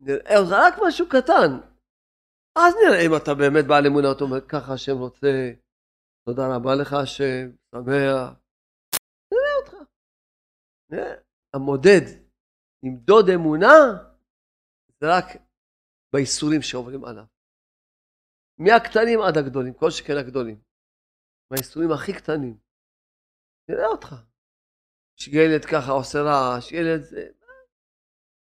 נראה 0.01 0.39
אותך 0.39 0.51
רק 0.51 0.75
משהו 0.89 1.07
קטן. 1.09 1.51
אז 2.59 2.75
נראה 2.75 3.07
אם 3.07 3.13
אתה 3.23 3.35
באמת 3.35 3.65
בעל 3.69 3.87
אמונה, 3.87 4.13
אתה 4.13 4.25
אומר, 4.25 4.41
ככה 4.49 4.73
השם 4.75 4.97
רוצה, 4.99 5.53
תודה 6.29 6.43
רבה 6.57 6.75
לך 6.81 6.93
השם, 6.93 7.45
שמח. 7.71 8.41
נראה 9.33 9.55
אותך. 9.61 9.75
נראה. 10.91 11.15
המודד, 11.55 12.05
למדוד 12.85 13.25
אמונה, 13.35 13.75
זה 15.01 15.07
רק 15.17 15.27
בייסורים 16.13 16.63
שעוברים 16.63 17.05
עליו. 17.05 17.25
מהקטנים 18.59 19.21
עד 19.21 19.39
הגדולים, 19.39 19.75
כל 19.75 19.91
שכן 19.91 20.17
הגדולים. 20.17 20.64
מהייסורים 21.51 21.93
הכי 21.93 22.13
קטנים. 22.13 22.59
נראה 23.69 23.87
אותך. 23.87 24.15
שילד 25.17 25.65
ככה 25.65 25.93
עושה 25.93 26.19
רעש, 26.23 26.73
ילד 26.73 27.01
זה... 27.01 27.29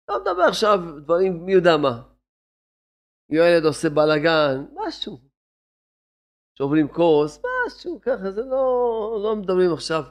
לא 0.10 0.20
מדבר 0.22 0.44
עכשיו 0.50 0.78
דברים 1.04 1.46
מי 1.46 1.54
יודע 1.54 1.78
מה. 1.82 2.14
ילד 3.30 3.66
עושה 3.66 3.90
בלאגן, 3.90 4.56
משהו. 4.74 5.18
שוברים 6.58 6.88
כוס, 6.88 7.42
משהו, 7.46 8.02
ככה, 8.02 8.32
זה 8.32 8.42
לא, 8.42 8.66
לא 9.24 9.36
מדברים 9.36 9.74
עכשיו. 9.74 10.04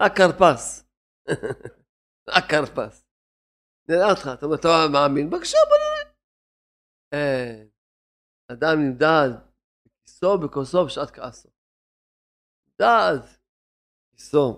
רק 0.00 0.12
כרפס. 0.16 0.88
רק 2.34 2.44
כרפס. 2.50 3.04
נראה 3.88 4.10
אותך, 4.10 4.28
אתה 4.34 4.46
אומר, 4.46 4.56
אתה 4.56 4.68
מאמין? 4.92 5.30
בבקשה, 5.30 5.58
בוא 5.68 5.76
נראה. 5.82 6.14
אין. 7.12 7.68
אדם 8.52 8.78
נמדד 8.80 9.28
בכיסו 9.86 10.38
בכוסו 10.38 10.86
בשעת 10.86 11.10
כעסו. 11.10 11.48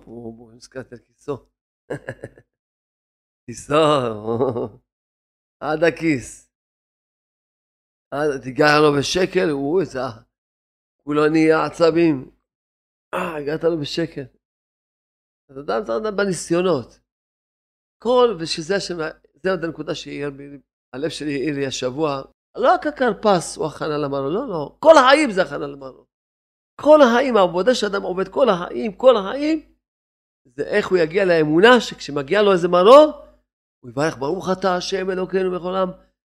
הוא 0.04 0.52
נזכרת 0.52 0.92
על 0.92 0.98
כיסו. 0.98 1.46
כיסו, 3.46 3.74
עד 5.60 5.84
הכיס. 5.84 6.50
תיגע 8.42 8.66
לו 8.82 8.98
בשקל, 8.98 9.50
הוא 9.50 9.80
איזה... 9.80 9.98
כולו 11.04 11.28
נהיה 11.28 11.64
עצבים. 11.64 12.30
אה, 13.14 13.36
הגעת 13.36 13.64
לו 13.64 13.80
בשקל. 13.80 14.24
אז 15.48 15.58
אדם 15.58 15.84
צריך 15.84 15.98
לדעת 16.00 16.14
בניסיונות. 16.14 17.00
כל, 18.02 18.36
ושזה 18.40 18.76
השם, 18.76 18.96
זה 19.42 19.50
עוד 19.50 19.64
הנקודה 19.64 19.94
שהעיר 19.94 20.30
בי, 20.30 20.58
הלב 20.92 21.08
שלי 21.08 21.34
העיר 21.34 21.54
לי 21.54 21.66
השבוע, 21.66 22.22
לא 22.56 22.74
רק 22.74 22.86
הכרפס 22.86 23.56
הוא 23.56 23.66
הכנה 23.66 23.98
למרור, 23.98 24.28
לא, 24.28 24.48
לא, 24.48 24.76
כל 24.78 24.92
החיים 24.98 25.30
זה 25.30 25.42
הכנה 25.42 25.66
למרור. 25.66 26.06
כל 26.84 26.98
החיים, 27.02 27.36
העבודה 27.36 27.74
שאדם 27.74 28.02
עובד 28.02 28.28
כל 28.28 28.48
החיים, 28.48 28.92
כל 28.92 29.16
החיים, 29.16 29.72
זה 30.44 30.62
איך 30.62 30.88
הוא 30.88 30.98
יגיע 30.98 31.24
לאמונה 31.24 31.80
שכשמגיע 31.80 32.42
לו 32.42 32.52
איזה 32.52 32.68
מרור, 32.68 33.12
הוא 33.80 33.90
יברך 33.90 34.16
ברוך 34.18 34.48
אתה 34.52 34.76
השם 34.76 35.10
אלוקינו 35.10 35.50
בכל 35.58 35.74
העם, 35.74 35.90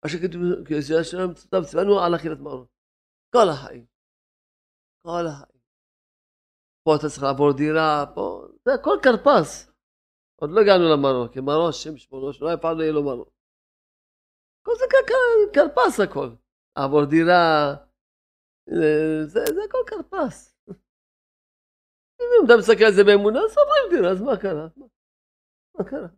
אשר 0.06 0.18
כתוב, 0.18 0.42
כשהשם 0.66 1.30
מצוותיו 1.30 1.62
ציוונו 1.64 2.00
על 2.00 2.14
אכילת 2.14 2.38
מרור. 2.38 2.66
כל 3.34 3.48
החיים. 3.48 3.86
כל 5.06 5.26
החיים. 5.26 5.58
פה 6.84 6.96
אתה 6.96 7.08
צריך 7.08 7.22
לעבור 7.22 7.52
דירה, 7.52 8.04
פה, 8.14 8.46
זה 8.64 8.74
הכל 8.74 8.96
כרפס. 9.02 9.72
עוד 10.40 10.50
לא 10.50 10.60
הגענו 10.60 10.84
למרור, 10.92 11.28
כי 11.28 11.40
מרור 11.40 11.68
השם 11.68 11.96
שמונו, 11.96 12.32
שלא 12.32 12.56
פעם 12.56 12.78
לא 12.78 12.82
יהיה 12.82 12.92
לו 12.92 13.02
מרור. 13.02 13.30
כל 14.66 14.72
זה 14.78 14.84
כרפס 15.52 16.00
הכל. 16.00 16.30
לעבור 16.78 17.04
דירה, 17.04 17.74
זה, 19.26 19.40
הכל 19.64 19.78
כרפס. 19.86 20.58
אם 22.20 22.46
אתה 22.46 22.56
מסתכל 22.58 22.84
על 22.84 22.92
זה 22.92 23.04
באמונה, 23.04 23.38
אז 23.38 23.50
סופרים 23.50 23.90
דירה, 23.90 24.10
אז 24.10 24.22
מה 24.22 24.36
קרה? 24.36 24.68
מה 25.78 25.84
קרה? 25.84 26.08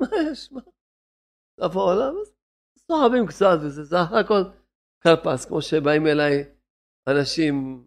מה 0.00 0.06
יש? 0.30 0.52
מה? 0.52 0.60
סוף 1.60 1.76
העולם? 1.76 2.14
אז 2.20 2.34
סוחבים 2.78 3.26
קצת 3.26 3.58
וזה, 3.64 3.84
זה 3.84 3.96
הכל 4.00 4.42
כרפס, 5.00 5.44
כמו 5.44 5.62
שבאים 5.62 6.06
אליי 6.06 6.44
אנשים, 7.08 7.86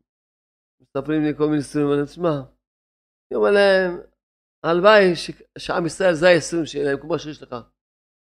מספרים 0.81 1.23
לי 1.23 1.37
כל 1.37 1.47
מיני 1.49 1.61
סיפורים, 1.61 1.89
אני 1.93 2.07
אומר, 2.17 2.37
אני 3.31 3.35
אומר 3.35 3.51
להם, 3.51 4.01
הלוואי 4.63 5.15
שעם 5.57 5.85
ישראל 5.85 6.13
זה 6.13 6.27
ה-20 6.27 6.65
שלהם, 6.65 6.99
כמו 7.01 7.19
שיש 7.19 7.43
לך. 7.43 7.55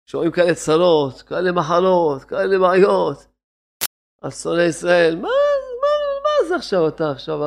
שומעים 0.09 0.31
כאלה 0.31 0.55
צרות, 0.55 1.21
כאלה 1.21 1.51
מחלות, 1.51 2.23
כאלה 2.23 2.59
בעיות. 2.59 3.36
אז 4.21 4.43
שונא 4.43 4.61
ישראל, 4.61 5.15
מה, 5.15 5.21
מה, 5.81 5.93
מה 6.23 6.47
זה 6.47 6.55
עכשיו 6.55 6.87
אתה 6.87 7.11
עכשיו 7.11 7.39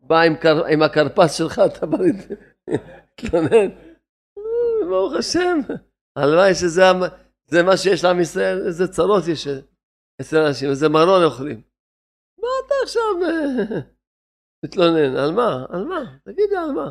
בא 0.00 0.20
עם, 0.20 0.36
קר, 0.36 0.66
עם 0.66 0.82
הכרפס 0.82 1.34
שלך, 1.38 1.60
אתה 1.66 1.86
בא 1.86 1.98
להתלונן? 1.98 3.74
ברוך 4.88 5.12
השם, 5.18 5.58
הלוואי 6.16 6.54
שזה 6.54 6.82
זה 7.46 7.62
מה 7.62 7.76
שיש 7.76 8.04
לעם 8.04 8.20
ישראל, 8.20 8.66
איזה 8.66 8.88
צרות 8.88 9.24
יש 9.28 9.48
אצל 10.20 10.36
אנשים, 10.36 10.70
איזה 10.70 10.88
מרון 10.88 11.24
אוכלים. 11.24 11.62
מה 12.38 12.48
אתה 12.66 12.74
עכשיו 12.82 13.02
מתלונן? 14.64 15.16
על 15.16 15.32
מה? 15.32 15.66
על 15.68 15.84
מה? 15.84 16.16
תגיד 16.24 16.50
לי 16.50 16.56
על 16.56 16.72
מה? 16.72 16.90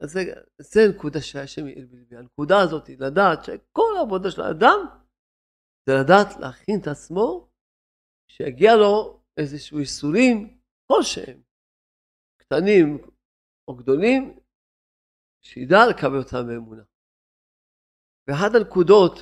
אז 0.00 0.12
זה, 0.12 0.20
זה 0.58 0.80
נקודה 0.88 1.20
שהשם 1.20 1.66
העיר 1.66 1.86
בלבי. 1.90 2.16
הנקודה 2.16 2.60
הזאת, 2.60 2.88
לדעת 2.88 3.44
שכל 3.44 3.96
העבודה 3.98 4.30
של 4.30 4.42
האדם 4.42 4.86
זה 5.88 5.94
לדעת 5.94 6.36
להכין 6.40 6.80
את 6.80 6.86
עצמו, 6.86 7.45
שיגיע 8.28 8.70
לו 8.76 9.22
איזשהו 9.36 9.78
איסורים 9.78 10.60
כלשהם, 10.86 11.42
קטנים 12.36 12.98
או 13.68 13.76
גדולים, 13.76 14.38
שידע 15.42 15.78
לקבל 15.90 16.18
אותם 16.18 16.46
באמונה. 16.48 16.82
ואחת 18.28 18.52
הנקודות 18.54 19.14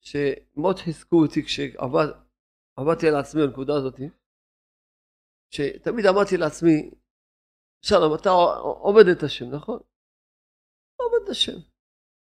שמאוד 0.00 0.76
חיזקו 0.84 1.16
אותי 1.16 1.42
כשעבדתי 1.46 3.06
על 3.08 3.16
עצמי 3.20 3.40
בנקודה 3.46 3.72
הזאת, 3.78 3.94
שתמיד 5.54 6.06
אמרתי 6.06 6.36
לעצמי, 6.36 6.90
שלום, 7.84 8.14
אתה 8.20 8.30
עובד 8.86 9.06
את 9.16 9.22
השם, 9.22 9.44
נכון? 9.54 9.78
עובד 11.00 11.24
את 11.24 11.28
השם. 11.30 11.58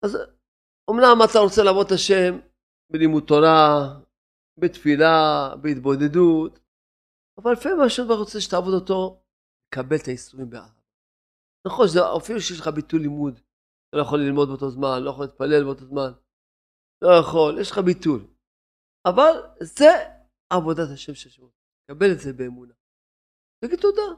אז 0.06 0.12
אמנם 0.90 1.18
אתה 1.26 1.40
רוצה 1.40 1.62
לעבוד 1.64 1.86
את 1.86 1.92
השם 1.92 2.32
בלימוד 2.92 3.24
תורה, 3.28 4.00
בתפילה, 4.60 5.14
בהתבודדות, 5.62 6.60
אבל 7.38 7.52
לפעמים 7.52 7.82
השם 7.82 8.04
כבר 8.06 8.20
רוצה 8.20 8.42
שתעבוד 8.42 8.74
אותו, 8.74 9.22
לקבל 9.68 9.96
את 9.96 10.08
האיסורים 10.08 10.50
באהבה. 10.50 10.82
נכון, 11.68 11.88
שזה, 11.88 12.00
אפילו 12.18 12.42
שיש 12.42 12.60
לך 12.60 12.68
ביטוי 12.68 13.00
לימוד, 13.00 13.34
אתה 13.34 13.98
לא 13.98 14.02
יכול 14.02 14.20
ללמוד 14.20 14.48
באותו 14.48 14.70
זמן, 14.70 15.04
לא 15.04 15.10
יכול 15.10 15.26
להתפלל 15.26 15.64
באותו 15.64 15.86
זמן, 15.86 16.12
לא 17.04 17.10
יכול, 17.22 17.60
יש 17.62 17.72
לך 17.72 17.78
ביטול. 17.78 18.22
אבל 19.08 19.32
זה 19.62 19.90
עבודת 20.54 20.90
השם 20.94 21.16
של 21.16 21.30
שלך, 21.30 21.54
קבל 21.92 22.12
את 22.14 22.20
זה 22.20 22.34
באמונה. 22.34 22.74
תגיד 23.66 23.80
תודה. 23.80 24.10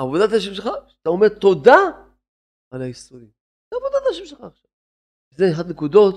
עבודת 0.00 0.30
השם 0.36 0.54
שלך, 0.54 0.66
אתה 1.02 1.08
אומר 1.08 1.28
תודה 1.40 1.80
על 2.72 2.82
האיסורים. 2.82 3.30
זה 3.70 3.76
עבודת 3.76 4.02
השם 4.10 4.26
שלך 4.26 4.40
עכשיו. 4.40 4.70
זה 5.34 5.44
אחת 5.54 5.66
נקודות 5.70 6.14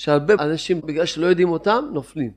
שהרבה 0.00 0.34
אנשים, 0.44 0.80
בגלל 0.80 1.06
שלא 1.06 1.26
יודעים 1.26 1.48
אותם, 1.48 1.84
נופלים. 1.92 2.32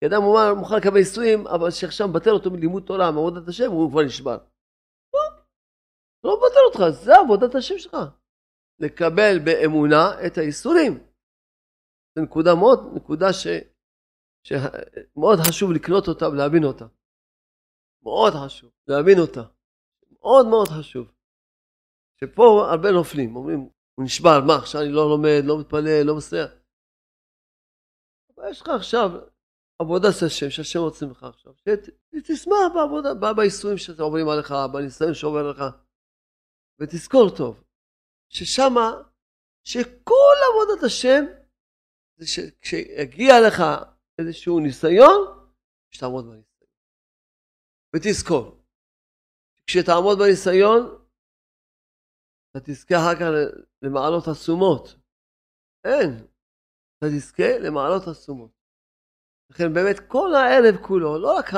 כי 0.00 0.06
אדם 0.06 0.22
אומר, 0.22 0.54
מוכן 0.58 0.74
לקבל 0.76 0.96
איסורים, 0.96 1.46
אבל 1.46 1.70
שעכשיו 1.70 2.08
מבטל 2.08 2.30
אותו 2.30 2.50
מלימוד 2.50 2.82
תורה, 2.86 3.12
מעבודת 3.12 3.48
השם, 3.48 3.70
הוא 3.70 3.90
כבר 3.90 4.02
נשבר. 4.02 4.38
לא, 5.14 5.20
לא 6.24 6.36
מבטל 6.36 6.64
אותך, 6.66 6.80
זה 7.04 7.12
עבודת 7.24 7.54
השם 7.54 7.78
שלך. 7.78 7.96
לקבל 8.78 9.34
באמונה 9.44 10.04
את 10.26 10.38
האיסורים. 10.38 10.92
זו 12.14 12.22
נקודה 12.22 12.50
מאוד, 12.54 12.78
נקודה 12.96 13.32
ש, 13.32 13.46
שמאוד 14.46 15.38
חשוב 15.48 15.72
לקלוט 15.72 16.08
אותה 16.08 16.28
ולהבין 16.28 16.64
אותה. 16.64 16.86
מאוד 18.02 18.32
חשוב, 18.44 18.70
להבין 18.86 19.18
אותה. 19.18 19.42
מאוד 20.12 20.46
מאוד 20.46 20.68
חשוב. 20.68 21.12
שפה 22.20 22.66
הרבה 22.70 22.88
נופלים, 22.92 23.36
אומרים, 23.36 23.70
הוא 23.94 24.04
נשבר, 24.04 24.40
מה 24.46 24.56
עכשיו 24.56 24.80
אני 24.80 24.92
לא 24.92 25.08
לומד, 25.10 25.42
לא 25.44 25.60
מתפלל, 25.60 26.02
לא 26.06 26.16
מסייע. 26.16 26.46
אבל 28.34 28.50
יש 28.50 28.60
לך 28.60 28.68
עכשיו 28.68 29.10
עבודה 29.78 30.12
של 30.12 30.26
השם, 30.26 30.50
שהשם 30.50 30.78
רוצה 30.78 31.06
ממך 31.06 31.22
עכשיו. 31.24 31.52
שתשמח 32.16 32.56
בעבודה, 32.74 33.32
בייסורים 33.36 33.78
שעוברים 33.78 34.28
עליך, 34.28 34.54
בניסיון 34.72 35.14
שעובר 35.14 35.50
לך. 35.50 35.62
ותזכור 36.80 37.36
טוב, 37.36 37.64
ששמה, 38.28 39.02
שכל 39.64 40.36
עבודת 40.50 40.82
השם, 40.86 41.24
זה 42.16 42.26
שכשיגיע 42.26 43.34
לך 43.46 43.62
איזשהו 44.18 44.60
ניסיון, 44.60 45.48
שתעמוד 45.90 46.24
בניסיון. 46.24 46.70
ותזכור, 47.96 48.62
כשתעמוד 49.66 50.18
בניסיון, 50.18 51.01
אתה 52.56 52.60
תזכה 52.64 52.94
אחר 52.94 53.14
כך 53.20 53.26
למעלות 53.82 54.24
עצומות. 54.28 54.84
אין. 55.84 56.10
אתה 56.98 57.06
תזכה 57.16 57.58
למעלות 57.66 58.02
עצומות. 58.10 58.50
לכן 59.50 59.74
באמת 59.74 59.96
כל 60.08 60.30
הערב 60.34 60.86
כולו, 60.86 61.18
לא 61.18 61.38
רק 61.38 61.50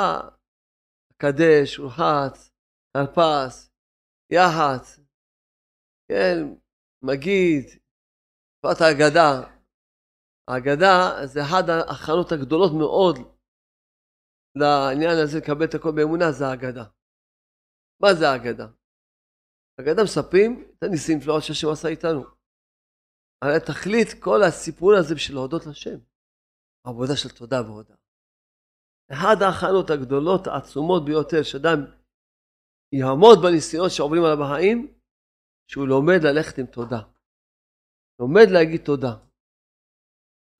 הקדש, 1.10 1.78
רוחץ, 1.78 2.50
כרפס, 2.92 3.70
יח"צ, 4.32 5.00
כן, 6.08 6.36
מגיד, 7.02 7.64
תקופת 8.54 8.80
ההגדה. 8.80 9.30
ההגדה 10.48 11.26
זה 11.26 11.40
אחת 11.42 11.64
ההכנות 11.68 12.32
הגדולות 12.32 12.72
מאוד 12.78 13.16
לעניין 14.60 15.16
הזה 15.22 15.38
לקבל 15.38 15.64
את 15.64 15.74
הכל 15.74 15.92
באמונה, 15.96 16.32
זה 16.32 16.44
ההגדה. 16.46 16.84
מה 18.02 18.08
זה 18.18 18.24
ההגדה? 18.28 18.66
ההגדה 19.78 20.02
מספרים 20.04 20.50
את 20.78 20.82
הניסים 20.82 21.20
שלו 21.20 21.40
שהשם 21.40 21.68
עשה 21.72 21.88
איתנו. 21.88 22.22
הרי 23.42 23.60
תכלית 23.66 24.08
כל 24.24 24.40
הסיפור 24.48 24.90
הזה 24.98 25.14
בשביל 25.14 25.36
להודות 25.36 25.62
לשם. 25.66 25.98
עבודה 26.86 27.16
של 27.16 27.28
תודה 27.38 27.62
והודעה. 27.66 27.96
אחת 29.12 29.38
ההכנות 29.42 29.90
הגדולות, 29.90 30.42
העצומות 30.46 31.02
ביותר, 31.04 31.42
שאדם 31.42 31.78
יעמוד 32.98 33.38
בניסיונות 33.44 33.90
שעוברים 33.96 34.22
על 34.24 34.32
הבהאים, 34.32 34.78
שהוא 35.70 35.88
לומד 35.88 36.20
ללכת 36.26 36.58
עם 36.58 36.66
תודה. 36.66 37.02
לומד 38.20 38.48
להגיד 38.54 38.80
תודה. 38.84 39.14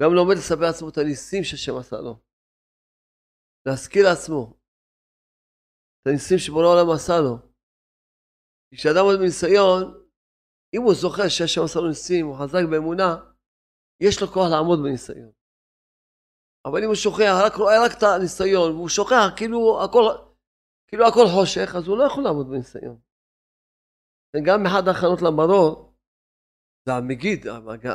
גם 0.03 0.11
לומד 0.15 0.37
לספר 0.39 0.67
לעצמו 0.69 0.89
את 0.89 0.99
הניסים 0.99 1.43
שהשם 1.45 1.77
עשה 1.81 1.97
לו. 1.97 2.15
להזכיר 3.67 4.03
לעצמו 4.09 4.41
את 6.03 6.07
הניסים 6.07 6.39
שבורא 6.39 6.65
העולם 6.65 6.91
עשה 6.95 7.17
לו. 7.25 7.54
כשאדם 8.77 9.05
עומד 9.05 9.19
בניסיון, 9.19 9.83
אם 10.75 10.83
הוא 10.83 10.95
זוכר 10.95 11.29
שהשם 11.29 11.65
עשה 11.65 11.81
לו 11.81 11.89
ניסים, 11.89 12.27
הוא 12.27 12.37
חזק 12.41 12.65
באמונה, 12.71 13.11
יש 14.01 14.21
לו 14.21 14.27
כוח 14.35 14.47
לעמוד 14.51 14.79
בניסיון. 14.85 15.33
אבל 16.67 16.81
אם 16.83 16.89
הוא 16.89 17.03
שוכח, 17.05 17.35
רק 17.47 17.55
רואה 17.63 17.77
רק 17.85 17.93
את 17.99 18.03
הניסיון, 18.03 18.69
והוא 18.73 18.89
שוכח 18.89 19.25
כאילו 19.37 19.61
הכל, 19.85 20.05
כאילו 20.89 21.05
הכל 21.09 21.27
חושך, 21.35 21.69
אז 21.77 21.85
הוא 21.89 21.99
לא 21.99 22.05
יכול 22.09 22.25
לעמוד 22.25 22.47
בניסיון. 22.51 22.97
וגם 24.33 24.67
אחד 24.67 24.89
ההכנות 24.89 25.21
למרור, 25.23 25.95
זה 26.87 26.93
המגיד, 26.95 27.47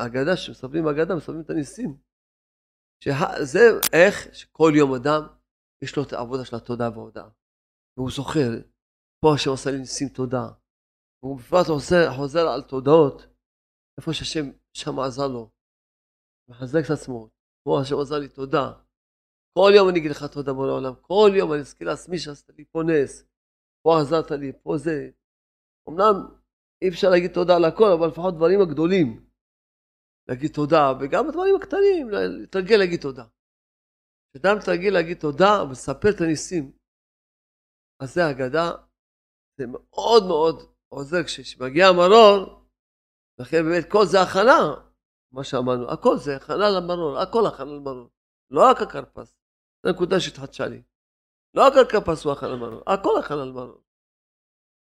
האגדה 0.02 0.38
שמספרים 0.38 0.88
אגדה, 0.88 1.16
מספרים 1.16 1.42
את 1.42 1.50
הניסים. 1.50 1.98
שזה 3.04 3.60
איך 3.94 4.36
שכל 4.36 4.72
יום 4.76 4.92
אדם 4.94 5.22
יש 5.84 5.98
לו 5.98 6.04
את 6.04 6.14
העבודה 6.14 6.46
של 6.46 6.56
התודה 6.56 6.90
וההודעה. 6.90 7.30
והוא 7.98 8.12
זוכר, 8.12 8.50
פה 9.22 9.28
השם 9.36 9.50
עושה 9.50 9.72
לי 9.72 9.78
ניסים 9.78 10.10
תודה. 10.10 10.46
והוא 11.24 11.38
בפרט 11.40 11.68
חוזר, 11.68 12.14
חוזר 12.18 12.48
על 12.54 12.62
תודות, 12.62 13.22
איפה 13.98 14.14
שהשם 14.14 14.46
שם 14.74 15.00
עזר 15.00 15.28
לו. 15.28 15.52
מחזק 16.50 16.82
את 16.86 16.92
עצמו, 16.92 17.30
פה 17.64 17.82
השם 17.82 17.96
עזר 18.02 18.20
לי 18.20 18.30
תודה. 18.30 18.74
כל 19.58 19.72
יום 19.76 19.90
אני 19.90 20.00
אגיד 20.00 20.12
לך 20.12 20.24
תודה 20.34 20.54
בו 20.54 20.66
לעולם, 20.66 20.96
כל 21.02 21.30
יום 21.38 21.54
אני 21.54 21.62
אזכיר 21.62 21.88
לעצמי 21.88 22.18
שעשית 22.20 22.50
לי 22.58 22.66
פה 22.66 22.80
נס, 22.88 23.26
פה 23.84 23.90
עזרת 24.02 24.32
לי, 24.32 24.52
פה 24.64 24.78
זה. 24.78 25.10
אמנם 25.90 26.16
אי 26.82 26.90
אפשר 26.90 27.10
להגיד 27.10 27.32
תודה 27.34 27.56
על 27.56 27.66
הכל, 27.66 27.90
אבל 27.98 28.08
לפחות 28.08 28.34
דברים 28.36 28.62
הגדולים. 28.62 29.30
להגיד 30.30 30.52
תודה, 30.56 30.84
וגם 31.00 31.30
הדברים 31.30 31.56
הקטנים, 31.56 32.10
לתרגל 32.44 32.76
להגיד 32.76 33.02
תודה. 33.02 33.26
כשאדם 34.30 34.58
מתרגל 34.58 34.90
להגיד 34.94 35.18
תודה 35.20 35.64
ולספר 35.68 36.10
את 36.16 36.22
הניסים, 36.22 36.72
אז 38.02 38.14
זה 38.14 38.22
אגדה, 38.32 38.72
זה 39.58 39.66
מאוד 39.68 40.24
מאוד 40.28 40.56
עוזר 40.90 41.24
כשמגיע 41.24 41.88
המרור, 41.88 42.66
לכן 43.40 43.58
באמת 43.64 43.92
כל 43.92 44.06
זה 44.06 44.18
הכנה, 44.22 44.90
מה 45.32 45.44
שאמרנו, 45.44 45.92
הכל 45.92 46.18
זה 46.18 46.36
הכנה 46.36 46.70
למרור, 46.70 47.20
הכל 47.20 47.46
הכנה 47.48 47.72
למרור, 47.74 48.10
לא 48.52 48.62
רק 48.72 48.78
הכרפס, 48.82 49.40
זו 49.84 49.92
נקודה 49.92 50.20
שהתחדשה 50.20 50.66
לי. 50.68 50.82
לא 51.54 51.68
רק 51.68 51.74
הכרפס 51.88 52.26
הוא 52.26 52.34
הכנה 52.34 52.50
למרור, 52.50 52.84
הכל 52.88 53.20
הכנה 53.20 53.46
למרור. 53.46 53.84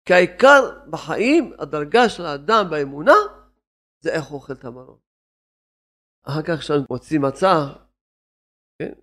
כי 0.05 0.13
העיקר 0.13 0.89
בחיים, 0.91 1.53
הדרגה 1.59 2.09
של 2.09 2.23
האדם 2.25 2.65
באמונה, 2.71 3.19
זה 3.99 4.09
איך 4.15 4.25
הוא 4.25 4.39
אוכל 4.39 4.53
את 4.53 4.65
המרור. 4.65 4.99
אחר 6.23 6.41
כך 6.47 6.59
כשאנחנו 6.59 6.85
מוצאים 6.89 7.21
מצה, 7.21 7.55
כן? 8.79 8.93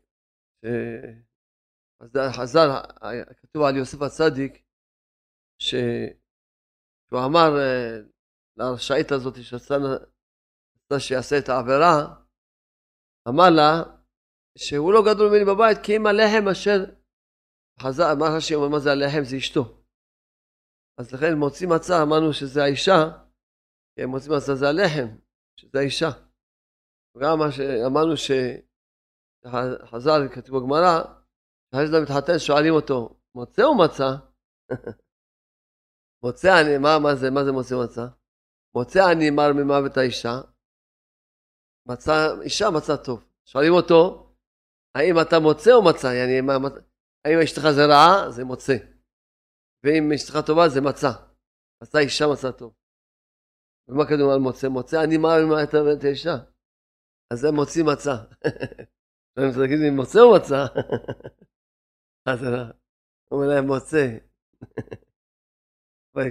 חז"ל, 2.37 2.69
כתוב 3.43 3.63
על 3.63 3.77
יוסף 3.77 4.03
הצדיק, 4.03 4.63
שהוא 7.09 7.21
אמר 7.25 7.49
אה, 7.59 7.99
לרשעית 8.57 9.13
הזאת 9.13 9.35
שרצה 9.43 9.75
שיעשה 10.99 11.39
את 11.39 11.49
העבירה, 11.49 11.97
אמר 13.29 13.51
לה 13.57 13.83
שהוא 14.59 14.93
לא 14.93 15.01
גדול 15.07 15.29
ממני 15.29 15.45
בבית 15.45 15.79
כי 15.85 15.97
אם 15.97 16.07
הלחם 16.07 16.49
אשר 16.53 16.79
חז"ל, 17.83 18.11
אמר 18.13 18.27
רש"י, 18.37 18.55
מה 18.71 18.79
זה 18.79 18.91
הלחם? 18.93 19.25
זה 19.25 19.37
אשתו. 19.37 19.65
אז 20.99 21.15
לכן 21.15 21.33
מוצאים 21.39 21.69
מצה, 21.75 22.03
אמרנו 22.03 22.33
שזה 22.33 22.61
האישה, 22.63 23.01
הם 23.99 24.09
מוצאים 24.11 24.33
מצה 24.37 24.55
זה 24.55 24.67
הלחם, 24.69 25.09
שזה 25.61 25.79
האישה. 25.79 26.11
וגם 27.17 27.39
מה 27.39 27.49
שאמרנו 27.57 28.15
שחז"ל, 29.87 30.21
כתוב 30.35 30.53
בגמרא, 30.57 30.95
אחרי 31.71 31.87
שאדם 31.87 32.03
מתחתן 32.03 32.39
שואלים 32.47 32.75
אותו, 32.75 32.99
מוצא 33.37 33.63
או 33.65 33.79
מצה? 33.79 34.11
מוצא 36.23 36.61
אני, 36.61 36.79
מה, 36.79 36.99
מה 37.03 37.15
זה, 37.15 37.31
מה 37.31 37.45
זה 37.45 37.53
מוצא 37.53 37.75
מצה? 37.85 38.07
מוצא 38.77 39.13
אני 39.13 39.31
מר 39.31 39.53
ממוות 39.53 39.97
האישה, 39.97 40.41
מצא, 41.89 42.13
אישה 42.43 42.67
מצא 42.77 42.97
טוב. 42.97 43.25
שואלים 43.45 43.73
אותו, 43.73 44.27
האם 44.95 45.15
אתה 45.23 45.39
מוצא 45.39 45.73
או 45.73 45.85
מצא? 45.85 46.07
יעני, 46.07 46.41
מה, 46.41 46.53
האם 47.25 47.39
אשתך 47.45 47.63
זה 47.77 47.85
רעה? 47.87 48.31
זה 48.31 48.45
מוצא. 48.45 48.77
ואם 49.85 50.13
אשתך 50.15 50.35
טובה 50.47 50.69
זה 50.69 50.81
מצה. 50.81 51.11
מצא 51.83 51.99
אישה 51.99 52.25
מצא 52.33 52.51
טוב. 52.51 52.75
ומה 53.89 54.05
כתוב 54.05 54.31
על 54.31 54.39
מוצא? 54.39 54.69
מוצא 54.69 55.05
אני 55.05 55.17
מה 55.19 55.63
את 55.65 56.05
האישה. 56.05 56.37
אז 57.33 57.41
זה 57.41 57.51
מוציא 57.53 57.85
מצה. 57.85 58.17
אם 59.39 59.51
תגיד 59.65 59.79
לי 59.79 59.91
מוצא 59.91 60.21
או 60.21 60.35
מצה? 60.37 60.67
אז 62.31 62.43
הוא 62.43 63.39
אומר 63.39 63.49
להם 63.49 63.67
מוצא. 63.67 64.07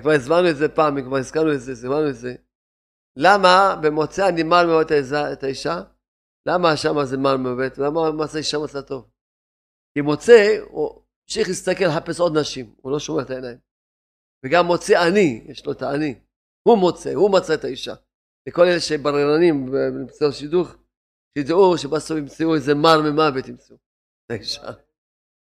כבר 0.01 0.11
הסברנו 0.11 0.49
את 0.49 0.57
זה 0.57 0.69
פעם, 0.69 1.01
כבר 1.01 1.17
הזכרנו 1.17 1.53
את 1.53 1.61
זה, 1.61 1.71
הסברנו 1.71 2.09
את 2.09 2.15
זה. 2.15 2.35
למה 3.17 3.75
במוצא 3.83 4.29
אני 4.29 4.43
מל 4.43 4.65
מאוד 4.65 4.87
את 5.33 5.43
האישה? 5.43 5.81
למה 6.47 6.77
שם 6.77 7.03
זה 7.03 7.17
מל 7.17 7.35
מאוד? 7.35 7.59
למה 7.77 8.11
מצא 8.11 8.37
אישה 8.37 8.57
מצא 8.59 8.81
טוב? 8.81 9.09
כי 9.93 10.01
מוצא, 10.01 10.57
הוא 10.69 11.01
המשיך 11.23 11.47
להסתכל, 11.47 11.85
לחפש 11.85 12.19
עוד 12.19 12.37
נשים, 12.37 12.75
הוא 12.81 12.91
לא 12.91 12.99
שומר 12.99 13.21
את 13.21 13.29
העיניים. 13.29 13.57
וגם 14.45 14.65
מוצא 14.65 15.07
אני, 15.07 15.45
יש 15.45 15.65
לו 15.65 15.71
את 15.71 15.81
האני. 15.81 16.19
הוא 16.67 16.77
מוצא, 16.77 17.13
הוא 17.13 17.31
מצא 17.31 17.53
את 17.53 17.63
האישה. 17.63 17.93
לכל 18.47 18.61
אלה 18.61 18.79
שבררנים 18.79 19.65
במצוא 19.71 20.31
שידוך, 20.31 20.75
שידעו 21.37 21.77
שבסוף 21.77 22.17
ימצאו 22.17 22.55
איזה 22.55 22.73
מר 22.75 23.01
ממוות 23.01 23.47
ימצאו. 23.47 23.75
את 23.75 24.31
האישה. 24.31 24.71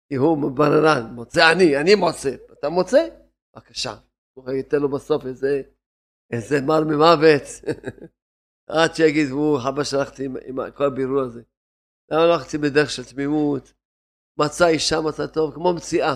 כי 0.10 0.16
הוא 0.16 0.52
בררן, 0.52 1.14
מוצא 1.14 1.52
אני, 1.52 1.78
אני 1.78 1.96
מוצא. 1.96 2.36
אתה 2.60 2.70
מוצא? 2.70 3.08
בבקשה. 3.56 3.96
הוא 4.36 4.52
ייתן 4.52 4.78
לו 4.82 4.90
בסוף 4.90 5.26
איזה, 5.26 5.62
איזה 6.32 6.56
מר 6.68 6.84
ממוות. 6.84 7.46
עד 8.78 8.96
שיגיד, 8.96 9.30
הוא 9.32 9.60
חבל 9.64 9.84
שהלכתי 9.84 10.26
עם, 10.26 10.36
עם 10.46 10.72
כל 10.72 10.84
הבירור 10.84 11.22
הזה. 11.22 11.42
למה 12.12 12.26
לא 12.26 12.34
הלכתי 12.34 12.58
בדרך 12.58 12.90
של 12.90 13.04
תמימות? 13.04 13.74
מצא 14.40 14.68
אישה 14.68 14.96
מצא 15.08 15.28
טוב, 15.28 15.54
כמו 15.56 15.74
מציאה. 15.74 16.16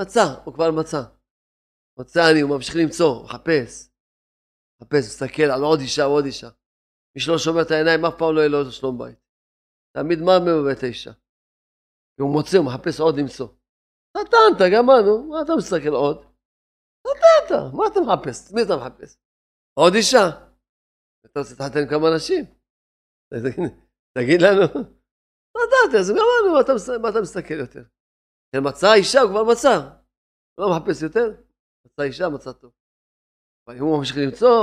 מצא, 0.00 0.24
הוא 0.44 0.54
כבר 0.54 0.70
מצא. 0.70 1.02
מצא 1.98 2.20
אני, 2.30 2.40
הוא 2.40 2.50
ממשיך 2.56 2.74
למצוא, 2.76 3.24
מחפש. 3.24 3.90
מחפש, 4.80 5.04
מסתכל 5.06 5.48
על 5.54 5.62
עוד 5.62 5.80
אישה 5.80 6.04
עוד 6.04 6.24
אישה. 6.24 6.50
מי 7.14 7.20
שלא 7.20 7.38
שומר 7.38 7.62
את 7.62 7.70
העיניים, 7.70 8.04
אף 8.04 8.14
פעם 8.18 8.34
לא 8.34 8.40
יהיה 8.40 8.48
לו 8.48 8.72
שלום 8.72 8.98
בית. 8.98 9.18
תמיד 9.96 10.18
מה 10.18 10.32
בבית 10.40 10.82
האישה? 10.82 11.12
הוא 12.20 12.32
מוצא, 12.32 12.56
הוא 12.58 12.66
מחפש 12.66 13.00
עוד 13.00 13.14
למצוא. 13.18 13.48
נתנת, 14.16 14.58
גמרנו, 14.72 15.28
מה 15.30 15.42
אתה 15.42 15.52
מסתכל 15.58 15.94
עוד? 16.04 16.33
נתנת, 17.06 17.72
מה 17.76 17.84
אתה 17.86 18.00
מחפש? 18.00 18.52
מי 18.52 18.62
אתה 18.62 18.76
מחפש? 18.76 19.16
עוד 19.74 19.94
אישה. 19.94 20.26
אתה 21.26 21.40
רוצה 21.40 21.50
להתחתן 21.50 21.88
כמה 21.90 22.06
אנשים? 22.14 22.44
תגיד 24.18 24.40
לנו. 24.42 24.64
נתת, 25.56 25.94
אז 26.00 26.10
גמרנו, 26.10 26.48
מה 27.02 27.08
אתה 27.08 27.20
מסתכל 27.22 27.58
יותר? 27.64 27.84
כן, 28.52 28.58
מצא 28.68 28.94
אישה, 28.94 29.20
הוא 29.20 29.30
כבר 29.30 29.44
מצא. 29.52 29.74
לא 30.58 30.66
מחפש 30.70 31.02
יותר? 31.02 31.42
מצא 31.86 32.02
אישה, 32.02 32.28
מצא 32.34 32.52
טוב. 32.52 32.72
אבל 33.66 33.76
אם 33.76 33.82
הוא 33.82 33.98
ממשיך 33.98 34.16
למצוא, 34.16 34.56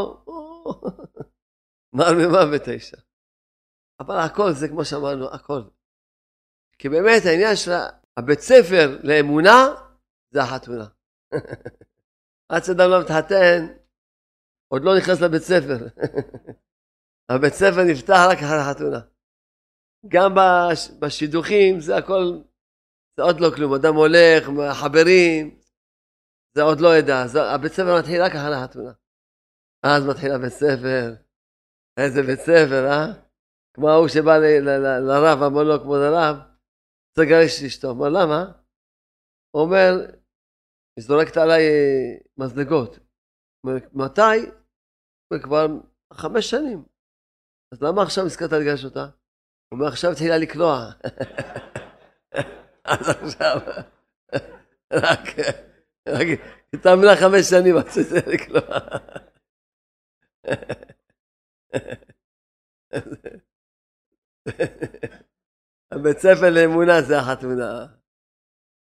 מר 1.94 2.12
ממוות 2.20 2.68
האישה. 2.68 2.98
אבל 4.02 4.16
הכל 4.26 4.52
זה 4.60 4.68
כמו 4.68 4.86
שאמרנו, 4.86 5.26
הכל. 5.36 5.62
כי 6.80 6.90
באמת 6.90 7.22
העניין 7.26 7.56
של 7.56 7.72
הבית 8.18 8.40
ספר 8.40 8.86
לאמונה 9.04 9.58
זה 10.34 10.40
החתונה. 10.44 10.88
עד 12.52 12.64
שאדם 12.64 12.90
לא 12.90 13.02
מתחתן, 13.02 13.60
עוד 14.72 14.82
לא 14.84 14.98
נכנס 14.98 15.22
לבית 15.22 15.42
ספר. 15.42 15.80
הבית 17.32 17.54
ספר 17.54 17.84
נפתח 17.92 18.20
רק 18.32 18.38
אחרי 18.38 18.62
החתונה. 18.62 19.02
גם 20.08 20.32
בשידוכים 21.00 21.80
זה 21.80 21.98
הכל, 21.98 22.24
זה 23.18 23.24
עוד 23.24 23.40
לא 23.40 23.50
כלום. 23.56 23.74
אדם 23.74 23.96
הולך, 23.96 24.42
חברים, 24.82 25.60
זה 26.56 26.62
עוד 26.62 26.80
לא 26.80 26.98
ידע. 26.98 27.16
הבית 27.54 27.72
ספר 27.72 28.00
מתחיל 28.00 28.22
רק 28.24 28.32
אחרי 28.32 28.56
החתונה. 28.56 28.92
אז 29.84 30.06
מתחיל 30.10 30.32
הבית 30.32 30.54
ספר. 30.54 31.16
איזה 31.98 32.22
בית 32.28 32.40
ספר, 32.40 32.88
אה? 32.92 33.06
כמו 33.74 33.90
ההוא 33.90 34.08
שבא 34.08 34.38
לרב, 35.08 35.44
אמר 35.44 35.64
לו, 35.64 35.80
כבוד 35.80 36.02
הרב, 36.02 36.36
רוצה 37.10 37.22
לגרש 37.22 37.60
את 37.60 37.66
אשתו. 37.66 37.92
אמר, 37.92 38.10
למה? 38.10 38.52
הוא 39.52 39.64
אומר, 39.64 39.92
זורקת 41.02 41.38
עליי 41.38 41.64
מזלגות. 42.38 43.00
מתי? 43.94 44.52
כבר 45.44 45.68
חמש 46.14 46.50
שנים. 46.50 46.84
אז 47.74 47.82
למה 47.82 48.04
עכשיו 48.04 48.26
הזכרת 48.26 48.52
לגרש 48.52 48.86
אותה? 48.86 49.04
הוא 49.04 49.10
אומר, 49.72 49.88
עכשיו 49.88 50.12
התחילה 50.12 50.38
לקלוע. 50.38 50.92
אז 52.92 53.10
עכשיו, 53.10 53.58
רק, 55.04 55.26
רק, 56.10 56.28
התאמנה 56.76 57.16
חמש 57.22 57.46
שנים 57.50 57.78
עד 57.78 57.90
שזה 57.90 58.20
לקלוע. 58.34 58.78
הבית 65.92 66.18
ספר 66.18 66.50
לאמונה 66.56 67.02
זה 67.02 67.20
החתונה. 67.20 67.86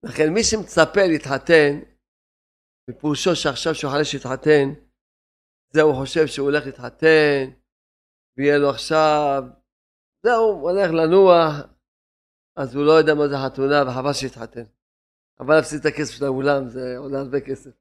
לכן 0.04 0.34
מי 0.34 0.44
שמצפה 0.44 1.02
להתחתן, 1.08 1.80
בפירושו 2.90 3.36
שעכשיו 3.36 3.76
שהוא 3.76 3.92
חלש 3.92 4.16
להתחתן, 4.16 4.68
זה 5.74 5.82
הוא 5.82 5.96
חושב 5.96 6.28
שהוא 6.28 6.50
הולך 6.50 6.66
להתחתן, 6.66 7.46
ויהיה 8.38 8.58
לו 8.58 8.70
עכשיו, 8.70 9.44
זהו, 10.24 10.52
הוא 10.52 10.70
הולך 10.70 10.92
לנוח, 10.92 11.54
אז 12.56 12.76
הוא 12.76 12.86
לא 12.86 12.92
יודע 12.92 13.14
מה 13.14 13.28
זה 13.28 13.36
חתונה, 13.46 13.84
וחבל 13.88 14.14
שיתחתן. 14.14 14.64
חבל 15.40 15.56
להפסיד 15.56 15.80
את 15.80 15.86
הכסף 15.86 16.14
של 16.14 16.26
האולם, 16.26 16.70
זה 16.70 16.98
עולה 16.98 17.20
הרבה 17.20 17.42
כסף. 17.42 17.72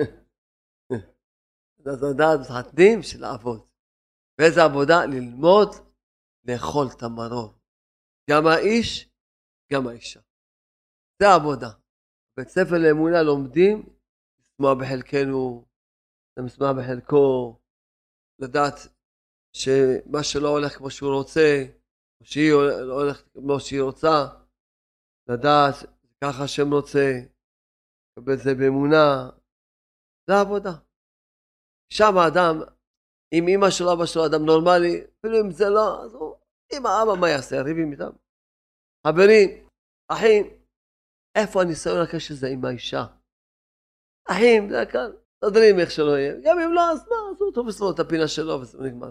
אז 1.86 2.02
לדעת, 2.02 2.40
מתחתנים 2.40 3.00
בשביל 3.00 3.22
לעבוד. 3.22 3.60
ואיזה 4.38 4.64
עבודה? 4.64 5.04
ללמוד 5.06 5.68
לאכול 6.44 6.86
את 6.96 7.02
המרור. 7.02 7.54
גם 8.30 8.46
האיש, 8.46 9.10
גם 9.72 9.86
האישה. 9.86 10.20
זה 11.22 11.28
העבודה. 11.28 11.70
בית 12.36 12.48
ספר 12.48 12.78
לאמונה 12.78 13.22
לומדים 13.22 13.88
לשמוע 14.52 14.74
בחלקנו, 14.74 15.64
לשמוע 16.38 16.72
בחלקו, 16.72 17.56
לדעת 18.38 18.74
שמה 19.56 20.22
שלא 20.22 20.48
הולך 20.48 20.78
כמו 20.78 20.90
שהוא 20.90 21.14
רוצה, 21.14 21.64
או 22.20 22.26
שהיא 22.26 22.52
לא 22.88 23.02
הולכת 23.02 23.32
כמו 23.32 23.60
שהיא 23.60 23.82
רוצה, 23.82 24.26
לדעת 25.28 25.74
ככה 26.24 26.44
השם 26.44 26.72
רוצה, 26.72 27.06
לקבל 28.18 28.32
את 28.32 28.38
זה 28.38 28.54
באמונה, 28.54 29.30
זה 30.26 30.34
העבודה. 30.34 30.72
שם 31.92 32.18
האדם, 32.18 32.54
אם 33.32 33.44
אימא 33.48 33.70
שלו, 33.70 33.92
אבא 33.92 34.06
שלו 34.06 34.26
אדם 34.26 34.44
נורמלי, 34.46 34.94
אפילו 35.18 35.36
אם 35.40 35.50
זה 35.50 35.64
לא, 35.76 36.04
אז 36.04 36.14
הוא, 36.14 36.36
אמא, 36.72 36.88
אבא, 37.02 37.20
מה 37.20 37.28
יעשה? 37.30 37.62
ריבים 37.62 37.92
איתם. 37.92 38.12
חברים, 39.06 39.48
אחים, 40.08 40.44
איפה 41.38 41.62
הניסיון 41.62 42.02
הקשה 42.02 42.34
הזה 42.34 42.46
עם 42.48 42.64
האישה? 42.64 43.21
אחים, 44.30 44.70
זה 44.70 44.80
הקל, 44.80 45.12
מסתדרים 45.44 45.78
איך 45.78 45.90
שלא 45.90 46.18
יהיה. 46.18 46.34
גם 46.44 46.58
אם 46.58 46.74
לא, 46.74 46.92
אז 46.92 47.08
מה, 47.08 47.16
אז 47.30 47.40
הוא 47.40 47.52
תופס 47.54 47.80
לו 47.80 47.90
את 47.90 47.98
הפינה 47.98 48.28
שלו 48.28 48.60
וזה 48.60 48.78
נגמר. 48.82 49.10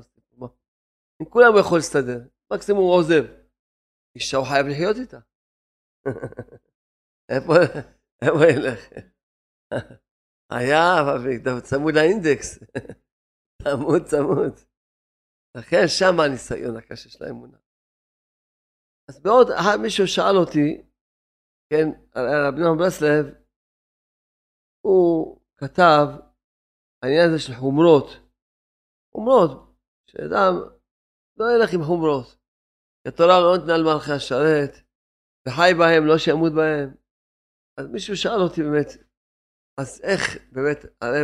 עם 1.22 1.30
כולם 1.30 1.52
הוא 1.52 1.60
יכול 1.60 1.78
להסתדר, 1.78 2.20
מקסימום 2.54 2.82
הוא 2.82 2.94
עוזב. 2.94 3.24
אישה 4.16 4.38
הוא 4.38 4.46
חייב 4.46 4.66
לחיות 4.68 4.98
איתה. 4.98 5.20
איפה, 7.34 7.54
איפה 8.22 8.46
ילך? 8.54 8.80
היה, 10.56 11.02
אבל 11.02 11.62
צמוד 11.62 11.94
לאינדקס. 11.96 12.60
צמוד, 13.64 14.02
צמוד. 14.06 14.54
לכן 15.58 15.88
שם 15.88 16.20
הניסיון 16.20 16.78
הקשה 16.78 17.10
של 17.10 17.24
האמונה. 17.24 17.58
אז 19.10 19.20
בעוד 19.20 19.48
מישהו 19.82 20.08
שאל 20.08 20.38
אותי, 20.38 20.82
כן, 21.70 21.88
רבי 22.48 22.62
נחמן 22.62 22.78
ברסלב, 22.78 23.41
הוא 24.82 25.42
כתב 25.58 26.08
העניין 27.04 27.30
הזה 27.30 27.40
של 27.40 27.54
חומרות. 27.54 28.08
חומרות, 29.14 29.76
שאדם 30.08 30.54
לא 31.38 31.46
ילך 31.56 31.74
עם 31.74 31.84
חומרות. 31.84 32.38
התורה 33.08 33.40
לא 33.40 33.58
נתנה 33.58 33.76
על 33.76 33.84
מלכי 33.84 34.12
השרת, 34.12 34.74
וחי 35.48 35.72
בהם, 35.80 36.06
לא 36.08 36.18
שימות 36.18 36.54
בהם. 36.54 36.90
אז 37.78 37.88
מישהו 37.88 38.18
שאל 38.18 38.42
אותי 38.42 38.62
באמת, 38.64 38.90
אז 39.82 40.02
איך 40.04 40.22
באמת, 40.52 40.78
הרי 41.02 41.22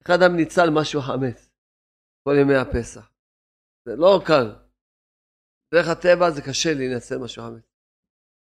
איך 0.00 0.10
אדם 0.10 0.36
ניצל 0.36 0.68
משהו 0.70 1.00
חמץ 1.00 1.50
כל 2.24 2.34
ימי 2.40 2.54
הפסח? 2.54 3.12
זה 3.84 3.96
לא 3.96 4.20
קל. 4.26 4.46
דרך 5.74 5.88
הטבע 5.88 6.30
זה 6.30 6.42
קשה 6.42 6.70
להינצל 6.74 7.18
משהו 7.24 7.42
חמץ. 7.42 7.64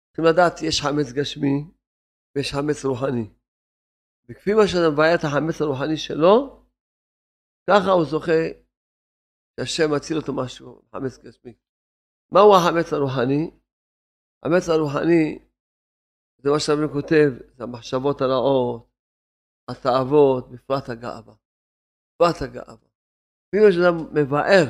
צריכים 0.08 0.24
לדעת, 0.24 0.62
יש 0.62 0.80
חמץ 0.80 1.12
גשמי 1.12 1.56
ויש 2.36 2.52
חמץ 2.52 2.84
רוחני. 2.84 3.41
וכפי 4.32 4.54
מה 4.54 4.62
שאדם 4.68 4.92
מבעיה 4.92 5.14
את 5.14 5.24
החמץ 5.24 5.60
הרוחני 5.60 5.96
שלו, 5.96 6.64
ככה 7.70 7.90
הוא 7.90 8.04
זוכה 8.04 8.42
שהשם 9.60 9.94
מציל 9.96 10.16
אותו 10.16 10.32
משהו, 10.32 10.82
חמץ 10.92 11.18
גשמי. 11.18 11.54
מהו 12.32 12.56
החמץ 12.56 12.92
הרוחני? 12.92 13.50
החמץ 14.42 14.68
הרוחני 14.68 15.38
זה 16.42 16.50
מה 16.50 16.60
שהרבי 16.60 16.92
כותב, 16.92 17.28
זה 17.56 17.64
המחשבות 17.64 18.20
הרעות, 18.20 18.90
התאוות, 19.70 20.50
בפרט 20.50 20.88
הגאווה. 20.88 21.34
בפרט 22.14 22.42
הגאווה. 22.42 22.88
ואם 23.52 23.62
יש 23.68 23.76
אדם 23.76 23.96
מבאר 24.16 24.66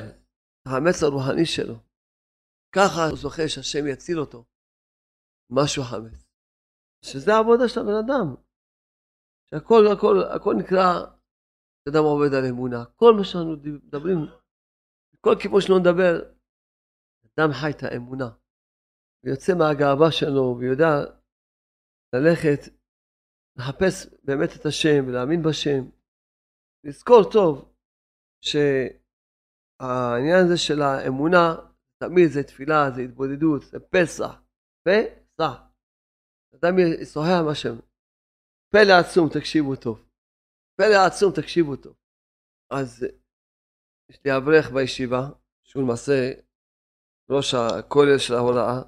החמץ 0.66 1.02
הרוחני 1.02 1.46
שלו, 1.46 1.74
ככה 2.74 3.02
הוא 3.10 3.18
זוכה 3.18 3.48
שהשם 3.48 3.86
יציל 3.92 4.20
אותו, 4.20 4.44
משהו 5.50 5.82
חמץ. 5.82 6.32
שזה 7.04 7.34
העבודה 7.34 7.68
של 7.68 7.80
הבן 7.80 7.98
אדם. 8.04 8.41
שהכל 9.54 9.82
הכל, 9.92 10.16
הכל 10.36 10.54
נקרא, 10.58 10.86
אדם 11.88 12.04
עובד 12.04 12.34
על 12.34 12.44
אמונה. 12.50 12.84
כל 12.96 13.12
מה 13.18 13.24
שאנחנו 13.24 13.56
מדברים, 13.86 14.18
כל 15.20 15.34
כיוון 15.42 15.60
שלא 15.60 15.78
נדבר, 15.78 16.14
אדם 17.26 17.48
חי 17.52 17.70
את 17.70 17.82
האמונה. 17.82 18.30
ויוצא 19.24 19.52
מהגאווה 19.58 20.10
שלו, 20.12 20.56
ויודע 20.58 20.92
ללכת, 22.14 22.60
לחפש 23.56 23.94
באמת 24.24 24.50
את 24.60 24.66
השם, 24.66 25.06
ולהאמין 25.06 25.42
בשם. 25.42 25.82
לזכור 26.84 27.22
טוב 27.32 27.74
שהעניין 28.44 30.38
הזה 30.44 30.56
של 30.66 30.82
האמונה, 30.82 31.54
תמיד 32.02 32.28
זה 32.34 32.42
תפילה, 32.42 32.90
זה 32.94 33.00
התבודדות, 33.00 33.62
זה 33.62 33.80
פסח. 33.80 34.42
פסח. 34.84 35.60
אדם 36.54 36.74
ישוחח 36.78 37.38
עם 37.40 37.48
השם. 37.48 37.91
פלא 38.72 38.92
עצום, 39.00 39.28
תקשיבו 39.28 39.76
טוב. 39.76 40.08
פלא 40.76 40.98
עצום, 41.06 41.32
תקשיבו 41.40 41.76
טוב. 41.76 41.94
אז 42.70 43.06
יש 44.10 44.20
לי 44.24 44.36
אברך 44.36 44.70
בישיבה, 44.74 45.22
שהוא 45.64 45.82
למעשה 45.82 46.32
ראש 47.30 47.54
הכולל 47.54 48.18
של 48.18 48.34
ההוראה, 48.34 48.82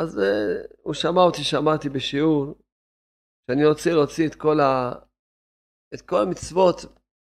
אז 0.00 0.18
uh, 0.18 0.76
הוא 0.82 0.94
שמע 0.94 1.20
אותי, 1.20 1.44
שמעתי 1.44 1.88
בשיעור, 1.88 2.54
שאני 3.46 3.66
רוצה 3.66 3.90
להוציא 3.90 4.28
את 4.28 4.34
כל, 4.34 4.60
ה... 4.60 4.92
את 5.94 6.00
כל 6.00 6.16
המצוות 6.22 6.76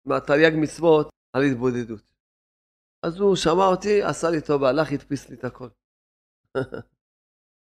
מהתרי"ג 0.06 0.52
מצוות 0.62 1.08
על 1.32 1.42
התבודדות. 1.42 2.14
אז 3.06 3.16
הוא 3.20 3.36
שמע 3.36 3.66
אותי, 3.72 4.02
עשה 4.02 4.30
לי 4.30 4.40
טובה, 4.46 4.68
הלך, 4.68 4.92
הדפיס 4.92 5.28
לי 5.28 5.36
את 5.36 5.44
הכל. 5.44 5.68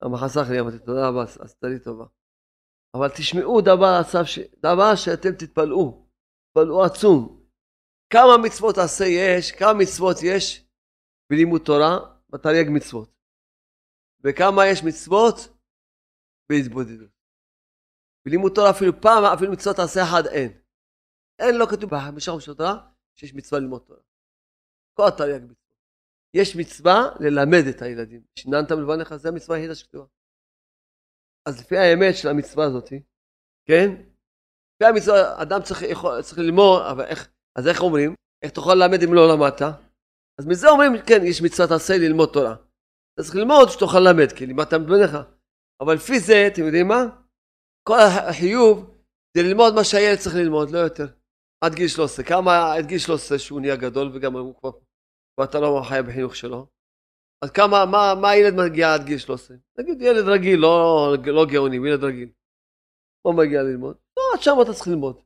למה 0.04 0.18
חסך 0.18 0.46
לי, 0.52 0.60
אמרתי, 0.60 0.80
תודה 0.80 1.08
רבה, 1.10 1.24
עשתה 1.24 1.68
לי 1.68 1.80
טובה. 1.80 2.06
אבל 2.94 3.10
תשמעו 3.10 3.62
דבר 3.62 4.02
ש... 4.26 4.40
דבר 4.40 4.96
שאתם 4.96 5.32
תתפלאו, 5.40 6.08
תתפלאו 6.48 6.84
עצום. 6.84 7.42
כמה 8.14 8.38
מצוות 8.46 8.78
עשה 8.78 9.06
יש, 9.06 9.52
כמה 9.52 9.74
מצוות 9.74 10.18
יש 10.24 10.68
בלימוד 11.32 11.62
תורה, 11.66 12.00
בתרי"ג 12.30 12.68
מצוות. 12.70 13.10
וכמה 14.24 14.68
יש 14.68 14.84
מצוות 14.84 15.36
בהתבודדות. 16.50 17.10
בלימוד 18.26 18.52
תורה 18.56 18.70
אפילו 18.70 19.02
פעם, 19.02 19.24
אפילו 19.24 19.52
מצוות 19.52 19.80
עשה 19.80 20.04
אחד 20.04 20.26
אין. 20.26 20.52
אין, 21.40 21.56
לא 21.56 21.66
כתוב 21.66 21.90
בחמישה 21.90 22.32
חומשי 22.32 22.56
תורה 22.58 22.90
שיש 23.16 23.34
מצווה 23.34 23.60
ללמוד 23.60 23.82
תורה. 23.82 24.00
כל 24.94 25.08
התרי"ג 25.08 25.44
מצוות. 25.44 25.62
יש 26.34 26.56
מצווה 26.56 26.96
ללמד 27.20 27.64
את 27.70 27.82
הילדים. 27.82 28.24
שיננת 28.36 28.72
מלבנך, 28.72 29.16
זה 29.16 29.30
המצווה 29.30 29.58
היחידה 29.58 29.76
שכתובה. 29.76 30.06
אז 31.48 31.60
לפי 31.62 31.78
האמת 31.78 32.16
של 32.16 32.28
המצווה 32.30 32.66
הזאת, 32.66 32.90
כן? 33.68 33.90
לפי 34.76 34.90
המצווה, 34.90 35.42
אדם 35.42 35.62
צריך, 35.62 35.82
יכול, 35.82 36.22
צריך 36.22 36.40
ללמוד, 36.40 36.82
אבל 36.92 37.06
איך, 37.06 37.30
אז 37.58 37.68
איך 37.68 37.82
אומרים? 37.82 38.16
איך 38.44 38.52
תוכל 38.52 38.74
ללמד 38.74 39.04
אם 39.04 39.14
לא 39.14 39.30
למדת? 39.34 39.62
אז 40.40 40.48
מזה 40.48 40.70
אומרים, 40.70 40.92
כן, 41.08 41.26
יש 41.26 41.42
מצוות 41.42 41.72
עשה 41.72 41.94
ללמוד 41.98 42.30
תורה. 42.34 42.56
אתה 43.14 43.24
צריך 43.24 43.36
ללמוד 43.36 43.70
שתוכל 43.70 44.00
ללמד, 44.00 44.32
כי 44.32 44.46
לימדת 44.46 44.74
מבניך. 44.74 45.18
אבל 45.82 45.94
לפי 45.94 46.20
זה, 46.20 46.48
אתם 46.48 46.62
יודעים 46.66 46.88
מה? 46.88 47.02
כל 47.88 47.98
החיוב 48.30 48.98
זה 49.38 49.44
ללמוד 49.44 49.74
מה 49.76 49.84
שהילד 49.84 50.20
צריך 50.20 50.36
ללמוד, 50.36 50.70
לא 50.70 50.78
יותר. 50.78 51.08
עד 51.64 51.76
גיל 51.76 51.88
13. 51.88 52.26
כמה 52.26 52.74
עד 52.74 52.86
גיל 52.86 53.00
13 53.00 53.40
שהוא 53.40 53.62
נהיה 53.62 53.76
גדול 53.76 54.12
וגם 54.14 54.34
הוא 54.34 54.56
כבר 54.60 54.72
ואתה 55.40 55.60
לא 55.60 55.82
חי 55.90 56.00
בחינוך 56.08 56.36
שלו. 56.36 56.68
אז 57.44 57.52
כמה, 57.52 57.86
מה, 57.86 58.22
מה 58.22 58.30
הילד 58.30 58.54
מגיע 58.54 58.94
עד 58.94 59.06
גיל 59.06 59.18
13? 59.18 59.58
נגיד 59.78 60.02
ילד 60.02 60.26
רגיל, 60.28 60.60
לא, 60.60 61.16
לא 61.26 61.46
גאוני, 61.46 61.76
ילד 61.76 62.04
רגיל. 62.04 62.30
לא 63.26 63.34
מגיע 63.34 63.64
ללמוד. 63.64 63.96
לא, 64.18 64.24
עד 64.34 64.42
שם 64.42 64.52
אתה 64.62 64.74
צריך 64.74 64.88
ללמוד. 64.88 65.22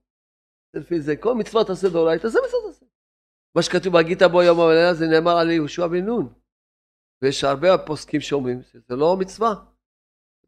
לפי 0.74 1.02
זה, 1.02 1.16
כל 1.20 1.34
מצוות 1.36 1.68
תעשה 1.68 1.88
דאורייתא, 1.90 2.28
זה 2.28 2.40
מצוות 2.46 2.64
תעשה. 2.66 2.86
מה 3.56 3.62
שכתוב 3.62 3.94
בהגיתא 3.94 4.28
בו 4.28 4.44
יום 4.44 4.60
המליאה 4.60 4.94
זה 4.94 5.06
נאמר 5.08 5.38
על 5.38 5.50
יהושע 5.50 5.88
בן 5.88 6.06
נון. 6.06 6.34
ויש 7.22 7.44
הרבה 7.44 7.68
פוסקים 7.86 8.22
שאומרים 8.22 8.62
שזה 8.62 8.96
לא 8.96 9.18
מצווה. 9.20 9.54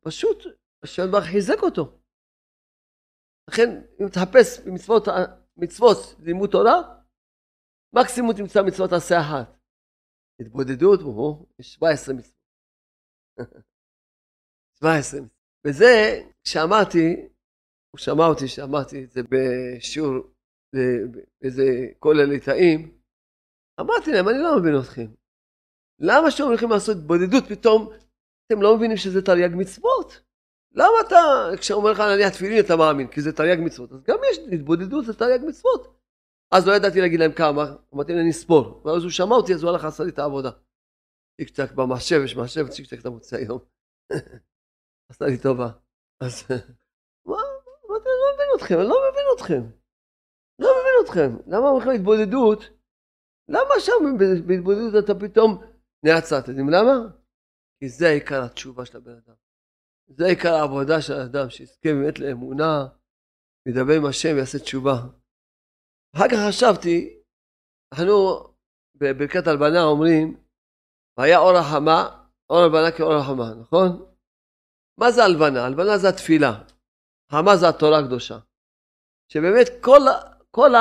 פשוט, 0.01 0.43
השם 0.84 1.12
ברוך 1.12 1.23
חיזק 1.23 1.63
אותו. 1.63 1.97
לכן, 3.49 3.82
אם 4.01 4.10
תחפש 4.10 4.60
במצוות, 4.60 5.03
מצוות 5.58 6.15
לימוד 6.19 6.49
תורה, 6.49 6.73
מקסימום 7.93 8.34
תמצא 8.34 8.62
מצוות 8.63 8.93
עשה 8.93 9.15
אחת. 9.21 9.57
התבודדות, 10.41 11.02
הוא, 11.02 11.45
יש 11.60 11.73
17 11.73 12.15
מצוות. 12.15 12.36
17 14.80 15.21
מצוות. 15.21 15.38
וזה, 15.65 16.21
כשאמרתי, 16.43 17.15
הוא 17.91 18.00
שמע 18.00 18.26
אותי 18.28 18.47
שאמרתי 18.47 19.04
את 19.04 19.12
זה 19.12 19.21
בשיעור, 19.30 20.13
באיזה 20.73 21.63
כולל 22.00 22.23
ליטאים, 22.23 22.97
אמרתי 23.80 24.12
להם, 24.12 24.30
אני 24.30 24.38
לא 24.38 24.60
מבין 24.60 24.73
אתכם. 24.82 25.08
למה 26.00 26.32
שאתם 26.32 26.43
הולכים 26.43 26.69
לעשות 26.69 26.97
התבודדות 26.97 27.43
פתאום, 27.50 27.89
אתם 28.45 28.62
לא 28.62 28.78
מבינים 28.78 28.97
שזה 28.97 29.21
תרי"ג 29.21 29.52
מצוות? 29.56 30.21
למה 30.71 30.97
אתה, 31.08 31.15
כשאומר 31.60 31.91
לך 31.91 32.00
להניח 32.00 32.30
תפילין 32.30 32.65
אתה 32.65 32.76
מאמין, 32.76 33.08
כי 33.08 33.21
זה 33.21 33.34
תרי"ג 33.34 33.60
מצוות, 33.65 33.91
אז 33.91 34.04
גם 34.04 34.17
יש 34.32 34.38
התבודדות, 34.54 35.06
זה 35.06 35.13
תרי"ג 35.13 35.41
מצוות. 35.47 35.97
אז 36.52 36.68
לא 36.68 36.74
ידעתי 36.74 37.02
להגיד 37.02 37.20
להם 37.20 37.32
כמה, 37.32 37.64
אמרתי 37.94 38.14
להם 38.14 38.28
נספור. 38.28 38.82
ואז 38.86 39.04
הוא 39.04 39.12
שמע 39.12 39.36
אותי, 39.36 39.54
אז 39.54 39.64
הוא 39.64 39.72
הלך 39.72 39.84
לעשות 39.84 40.06
לי 40.06 40.12
את 40.12 40.20
העבודה. 40.20 40.52
צ'יק 41.38 41.50
צ'ק 41.50 41.72
במחשב, 41.72 42.22
יש 42.26 42.36
מחשב, 42.36 42.68
צ'יק 42.68 42.86
צ'ק 42.86 43.00
אתה 43.00 43.10
מוצא 43.10 43.36
היום. 43.36 43.60
עשה 45.10 45.26
לי 45.26 45.38
טובה. 45.44 45.70
אז 46.24 46.44
מה, 47.26 47.42
אני 47.98 48.16
לא 48.22 48.28
מבין 48.34 48.50
אתכם, 48.58 48.76
אני 48.76 48.88
לא 48.88 48.98
מבין 49.12 49.26
אתכם. 49.36 49.62
לא 50.60 50.70
מבין 50.78 50.96
אתכם. 51.04 51.52
למה 51.54 51.70
הולכים 51.70 51.92
להתבודדות? 51.92 52.60
למה 53.50 53.74
שם 53.80 54.18
בהתבודדות 54.48 55.04
אתה 55.04 55.14
פתאום 55.20 55.64
נעצר? 56.06 56.40
אתם 56.40 56.50
יודעים 56.52 56.70
למה? 56.70 56.96
כי 57.80 57.90
זה 57.90 58.10
עיקר 58.10 58.44
התשובה 58.44 58.86
של 58.86 58.98
הבן 58.98 59.12
אדם. 59.12 59.36
זה 60.08 60.26
עיקר 60.26 60.54
העבודה 60.54 61.02
של 61.02 61.14
האדם, 61.14 61.50
שיזכה 61.50 61.90
באמת 61.94 62.20
לאמונה, 62.20 62.88
ידבר 63.68 63.94
עם 63.94 64.06
השם 64.06 64.30
ויעשה 64.36 64.60
תשובה. 64.60 64.96
אחר 66.15 66.26
כך 66.32 66.38
חשבתי, 66.50 67.20
אנחנו 67.93 68.43
בברכת 68.96 69.48
הלבנה 69.48 69.84
אומרים, 69.84 70.38
והיה 71.17 71.39
אור 71.39 71.58
החמה, 71.58 72.26
אור 72.50 72.60
הלבנה 72.60 72.91
כאור 72.98 73.13
החמה, 73.13 73.62
נכון? 73.62 74.06
מה 75.00 75.12
זה 75.12 75.24
הלבנה? 75.24 75.65
הלבנה 75.65 75.98
זה 75.98 76.10
התפילה. 76.10 76.64
חמה 77.32 77.58
זה 77.60 77.70
התורה 77.70 77.99
הקדושה. 77.99 78.39
שבאמת 79.32 79.68
כל, 79.84 80.01
כל 80.51 80.72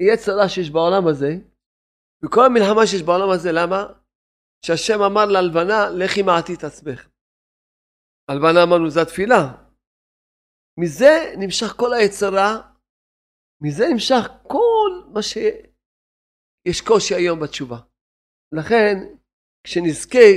היצרה 0.00 0.48
שיש 0.48 0.70
בעולם 0.70 1.06
הזה, 1.08 1.32
וכל 2.22 2.44
המלחמה 2.46 2.86
שיש 2.86 3.02
בעולם 3.02 3.30
הזה, 3.30 3.52
למה? 3.52 3.80
שהשם 4.64 5.02
אמר 5.02 5.26
ללבנה, 5.26 5.90
לכי 5.90 6.22
מעטי 6.22 6.54
את 6.54 6.64
עצמך. 6.64 7.08
הלבנה 8.28 8.62
אמרנו 8.62 8.90
זה 8.90 9.02
התפילה. 9.02 9.42
מזה 10.80 11.34
נמשך 11.38 11.66
כל 11.66 11.92
היצרה 11.92 12.72
מזה 13.62 13.84
נמשך 13.92 14.24
כל 14.42 14.90
מה 15.14 15.22
שיש 15.22 16.80
קושי 16.88 17.14
היום 17.14 17.38
בתשובה. 17.40 17.76
לכן, 18.58 18.94
כשנזכה 19.64 20.28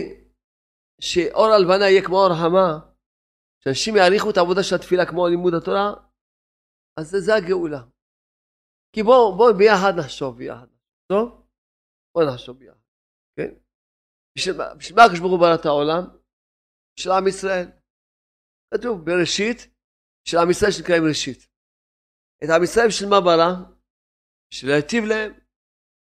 שאור 1.01 1.49
הלבנה 1.55 1.85
יהיה 1.89 2.05
כמו 2.05 2.15
אור 2.15 2.33
החמה, 2.33 2.69
שאנשים 3.63 3.95
יעריכו 3.95 4.29
את 4.29 4.37
העבודה 4.37 4.63
של 4.63 4.75
התפילה 4.75 5.05
כמו 5.09 5.27
לימוד 5.27 5.53
התורה, 5.53 5.87
אז 6.99 7.05
זה, 7.11 7.19
זה 7.19 7.31
הגאולה. 7.35 7.83
כי 8.95 9.03
בואו 9.03 9.37
בוא 9.37 9.51
ביחד 9.57 9.93
נחשוב 9.99 10.37
ביחד. 10.37 10.67
טוב? 11.11 11.25
בואו 12.15 12.25
נחשוב 12.33 12.57
ביחד, 12.59 12.79
כן? 13.35 13.51
בשביל 14.37 14.95
מה 14.95 15.03
הקדוש 15.03 15.19
ברוך 15.19 15.31
הוא 15.31 15.39
ברא 15.39 15.55
את 15.59 15.65
העולם? 15.65 16.03
של 16.99 17.11
עם 17.11 17.27
ישראל. 17.27 17.67
כתוב 18.73 19.05
בראשית, 19.05 19.59
של 20.27 20.37
עם 20.37 20.49
ישראל 20.51 20.71
שנקראים 20.71 21.03
ראשית. 21.09 21.48
את 22.43 22.49
עם 22.55 22.63
ישראל 22.63 22.87
בשביל 22.87 23.09
מה 23.09 23.21
ברא? 23.25 23.51
בשביל 24.51 24.71
להיטיב 24.71 25.03
להם, 25.11 25.31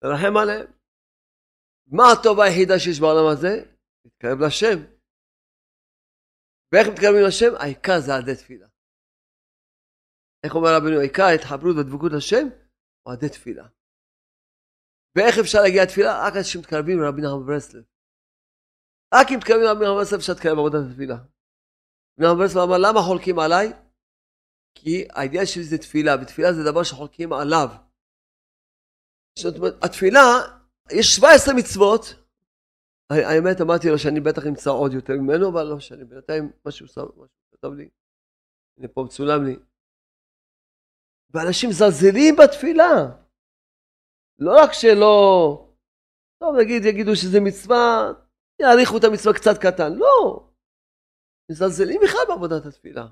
לרחם 0.03 0.37
עליהם. 0.41 0.67
מה 1.97 2.03
הטובה 2.13 2.43
היחידה 2.45 2.79
שיש 2.79 2.99
בעולם 2.99 3.27
הזה? 3.33 3.53
להתקרב 4.05 4.37
לשם. 4.45 4.77
ואיך 6.69 6.87
מתקרבים 6.93 7.23
לשם? 7.27 7.51
העיקר 7.61 7.97
זה 8.05 8.11
עדי 8.15 8.35
תפילה. 8.41 8.67
איך 10.43 10.55
אומר 10.55 10.71
רבנו, 10.77 10.99
העיקר 10.99 11.27
ההתחברות 11.29 11.75
והדבקות 11.75 12.11
לשם 12.17 12.45
הוא 13.03 13.13
עדי 13.13 13.29
תפילה. 13.29 13.67
ואיך 15.15 15.35
אפשר 15.43 15.59
להגיע 15.63 15.83
לתפילה? 15.83 16.11
רק 16.27 16.33
אנשים 16.37 16.61
מתקרבים 16.61 16.97
לרבי 16.99 17.21
נחמן 17.21 17.45
ברסלב. 17.47 17.83
רק 19.15 19.27
אם 19.31 19.37
מתקרבים 19.37 19.63
לרבי 19.65 19.83
נחמן 19.85 19.97
ברסלב 19.97 20.19
אפשר 20.19 20.33
להתקרב 20.33 20.55
בעבודת 20.55 20.81
התפילה. 20.89 21.17
רבי 22.13 22.23
נחמן 22.23 22.39
ברסלב 22.39 22.61
אמר, 22.67 22.77
למה 22.85 22.99
חולקים 23.07 23.37
עליי? 23.39 23.67
כי 24.75 25.05
העניין 25.09 25.45
שלי 25.45 25.63
זה 25.63 25.77
תפילה, 25.77 26.15
ותפילה 26.21 26.53
זה 26.53 26.63
דבר 26.63 26.83
שחולקים 26.83 27.33
עליו. 27.33 27.67
זאת 29.39 29.57
אומרת, 29.57 29.73
התפילה, 29.83 30.19
יש 30.91 31.15
17 31.15 31.53
מצוות. 31.53 32.05
האמת, 33.09 33.61
אמרתי 33.61 33.89
לו 33.89 33.99
שאני 33.99 34.19
בטח 34.19 34.41
אמצא 34.47 34.69
עוד 34.69 34.93
יותר 34.93 35.13
ממנו, 35.13 35.49
אבל 35.49 35.63
לא 35.63 35.77
משנה, 35.77 36.05
בינתיים 36.05 36.51
משהו 36.65 36.87
כתב 37.51 37.67
לי, 37.67 37.89
הנה 38.77 38.87
פה 38.87 39.03
מצולם 39.03 39.45
לי. 39.45 39.55
ואנשים 41.29 41.69
מזלזלים 41.69 42.35
בתפילה. 42.35 42.91
לא 44.39 44.51
רק 44.63 44.69
שלא, 44.73 45.67
טוב 46.39 46.55
נגיד, 46.61 46.85
יגידו 46.85 47.15
שזה 47.15 47.39
מצווה, 47.39 48.11
יעריכו 48.61 48.97
את 48.97 49.03
המצווה 49.03 49.33
קצת 49.33 49.57
קטן, 49.61 49.93
לא. 49.93 50.49
מזלזלים 51.51 52.01
בכלל 52.03 52.21
בעבודת 52.27 52.65
התפילה. 52.65 53.07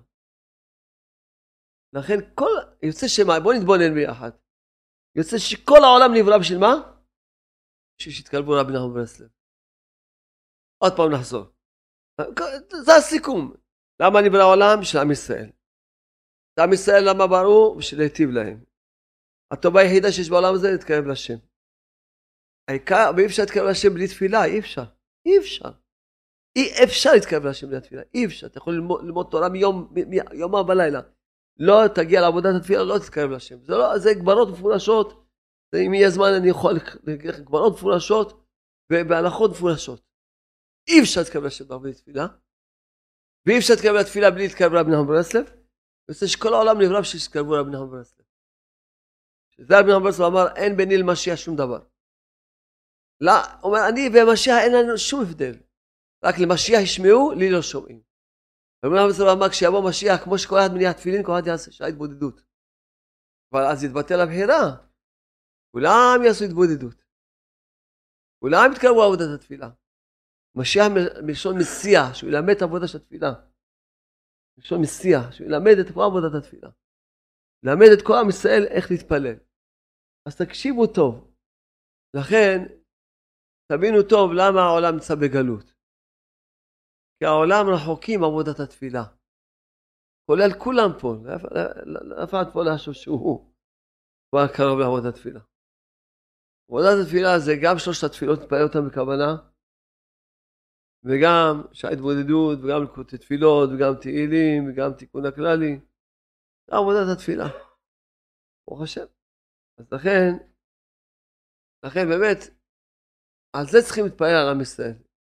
לכן 1.94 2.18
כל, 2.36 2.56
יוצא 2.84 3.08
שמה, 3.08 3.40
בוא 3.44 3.54
נתבונן 3.54 3.94
ביחד. 3.94 4.32
יוצא 5.18 5.38
שכל 5.38 5.82
העולם 5.84 6.12
נברא 6.18 6.38
בשביל 6.38 6.60
מה? 6.60 6.74
בשביל 7.98 8.14
שיתקרבו 8.16 8.52
רבי 8.52 8.74
נחמן 8.74 8.94
ברסלב. 8.94 9.30
עוד 10.84 10.94
פעם 10.98 11.12
נחזור. 11.12 11.46
זה 12.86 12.96
הסיכום. 12.98 13.54
למה 14.02 14.22
נברא 14.22 14.42
העולם? 14.42 14.82
בשביל 14.82 15.02
עם 15.02 15.12
ישראל. 15.12 15.50
עם 16.60 16.74
ישראל 16.74 17.04
למה 17.10 17.28
בראו? 17.28 17.76
בשביל 17.78 18.00
להיטיב 18.00 18.30
להם. 18.30 18.64
הטובה 19.54 19.82
היחידה 19.82 20.12
שיש 20.12 20.30
בעולם 20.30 20.54
הזה 20.56 20.68
להתקרב 20.72 21.06
לשם. 21.12 21.40
העיקר, 22.68 23.12
ואי 23.16 23.26
אפשר 23.26 23.42
להתקרב 23.42 23.66
לשם 23.70 23.94
בלי 23.94 24.08
תפילה, 24.08 24.46
אי 24.46 24.60
אפשר. 24.60 24.86
אי 25.26 25.38
אפשר. 25.38 25.72
אי 26.56 26.84
אפשר 26.84 27.10
להתקרב 27.14 27.46
לשם 27.46 27.68
בלי 27.68 27.78
התפילה, 27.78 28.02
אי 28.14 28.26
אפשר. 28.26 28.48
אתה 28.48 28.58
יכול 28.58 28.74
ללמוד, 28.74 29.04
ללמוד 29.04 29.28
תורה 29.32 29.50
מיום, 29.50 29.94
מיומם 30.32 30.68
בלילה. 30.68 31.02
לא 31.68 31.88
תגיע 31.96 32.22
לעבודת 32.22 32.56
התפילה, 32.58 32.84
לא 32.84 33.00
תתקרב 33.00 33.32
לשם. 33.32 33.64
זה, 33.64 33.74
לא, 33.74 33.98
זה 33.98 34.10
גברות 34.14 34.48
מפורשות. 34.50 35.26
אם 35.76 35.94
יהיה 35.94 36.10
זמן 36.10 36.34
אני 36.40 36.50
יכול 36.50 36.74
להגיד 37.04 37.30
לך 37.30 37.40
גברות 37.40 37.74
מפורשות 37.74 38.46
ובהלכות 38.92 39.52
מפורשות. 39.52 40.02
אי 40.88 41.02
אפשר 41.02 41.22
להתקרב 41.22 41.44
לשם 41.44 41.68
בעבודת 41.68 41.96
תפילה. 41.96 42.28
ואי 43.46 43.58
אפשר 43.58 43.74
להתקרב 43.74 43.96
לתפילה 43.96 44.32
בלי 44.32 44.48
להתקרב 44.48 44.74
לרבי 44.74 44.92
נחמן 44.92 45.08
ברסלב. 45.08 45.46
ויוצא 46.10 46.28
שכל 46.28 46.54
העולם 46.54 46.82
נברא 46.82 47.02
בשביל 47.02 47.22
שיתקרבו 47.22 47.56
לרבי 47.56 47.72
נחמן 47.72 47.90
ברסלב. 47.92 48.26
זה 49.68 49.80
רבי 49.80 49.92
נחמן 49.92 50.04
ברסלב 50.04 50.26
אמר 50.26 50.46
אין 50.56 50.78
ביני 50.78 50.98
למשיח 50.98 51.36
שום 51.36 51.56
דבר. 51.56 51.82
לא, 53.22 53.32
אומר 53.64 53.80
אני 53.90 54.10
ומשיח 54.14 54.56
אין 54.64 54.74
לנו 54.74 54.98
שום 54.98 55.22
הבדל. 55.22 55.56
רק 56.26 56.36
למשיח 56.40 56.80
ישמעו, 56.84 57.32
לי 57.32 57.50
לא 57.52 57.62
שומעים. 57.62 58.11
רבי 58.86 58.96
נחמן 58.96 59.08
ברסלב 59.08 59.28
אמר 59.28 59.50
כשיבוא 59.50 59.90
משיח 59.90 60.24
כמו 60.24 60.38
שכל 60.38 60.56
אחד 60.60 60.74
מניח 60.74 60.92
תפילין 60.92 61.24
כל 61.26 61.32
אחד 61.32 61.48
יעשה 61.48 61.72
שעה 61.72 61.88
התבודדות. 61.88 62.42
אבל 63.54 63.64
אז 63.72 63.84
יתבטל 63.84 64.20
הבחירה. 64.24 64.64
כולם 65.72 66.18
יעשו 66.26 66.44
התבודדות. 66.46 67.00
כולם 68.40 68.72
יתקרבו 68.72 69.02
לעבודת 69.02 69.30
התפילה. 69.36 69.70
משיח 70.56 70.86
מלשון 71.28 71.56
מסיע, 71.62 72.00
שהוא 72.14 72.30
ילמד 72.30 72.54
את 72.56 72.62
העבודה 72.62 72.88
של 72.88 72.98
התפילה. 72.98 73.32
מלשון 74.58 74.82
מסיע, 74.82 75.18
שהוא 75.32 75.48
ילמד 75.48 75.76
את 75.82 75.90
כל 75.94 76.04
עבודת 76.08 76.34
התפילה. 76.40 76.70
ילמד 77.64 77.90
את 77.94 78.02
כל 78.08 78.14
עם 78.22 78.30
ישראל 78.30 78.64
איך 78.76 78.92
להתפלל. 78.92 79.38
אז 80.28 80.36
תקשיבו 80.42 80.88
טוב. 80.88 81.14
לכן, 82.14 82.58
תבינו 83.72 84.00
טוב 84.10 84.28
למה 84.40 84.62
העולם 84.62 84.94
נמצא 84.94 85.16
בגלות. 85.16 85.68
כי 87.22 87.26
העולם 87.26 87.66
רחוקים 87.74 88.20
מעבודת 88.20 88.60
התפילה. 88.60 89.04
כולל 90.26 90.52
כולם 90.64 90.92
פה, 91.02 91.10
אף 92.24 92.30
אחד 92.30 92.46
פה 92.54 92.60
לא 92.64 92.78
חושב 92.78 92.94
שהוא 92.94 93.54
כבר 94.30 94.48
קרוב 94.56 94.80
לעבודת 94.80 95.06
התפילה. 95.14 95.42
עבודת 96.70 96.96
התפילה 97.02 97.34
זה 97.46 97.54
גם 97.64 97.76
שלושת 97.84 98.04
התפילות, 98.04 98.40
להתפלל 98.40 98.64
אותן 98.68 98.84
בכוונה, 98.88 99.32
וגם 101.06 101.54
שעה 101.74 101.92
התבודדות, 101.92 102.58
וגם 102.60 102.80
לקרותי 102.84 103.18
תפילות, 103.18 103.70
וגם 103.70 103.94
תהילים, 104.02 104.60
וגם 104.64 104.90
תיקון 105.00 105.24
הכללי. 105.26 105.74
זה 106.66 106.72
עבודת 106.80 107.08
התפילה. 107.14 107.48
ברוך 108.64 108.82
השם. 108.84 109.08
אז 109.78 109.86
לכן, 109.96 110.30
לכן 111.86 112.06
באמת, 112.12 112.40
על 113.56 113.66
זה 113.72 113.78
צריכים 113.86 114.06
להתפלל 114.06 114.36
על 114.42 114.50
עם 114.54 114.62
ישראל. 114.62 115.11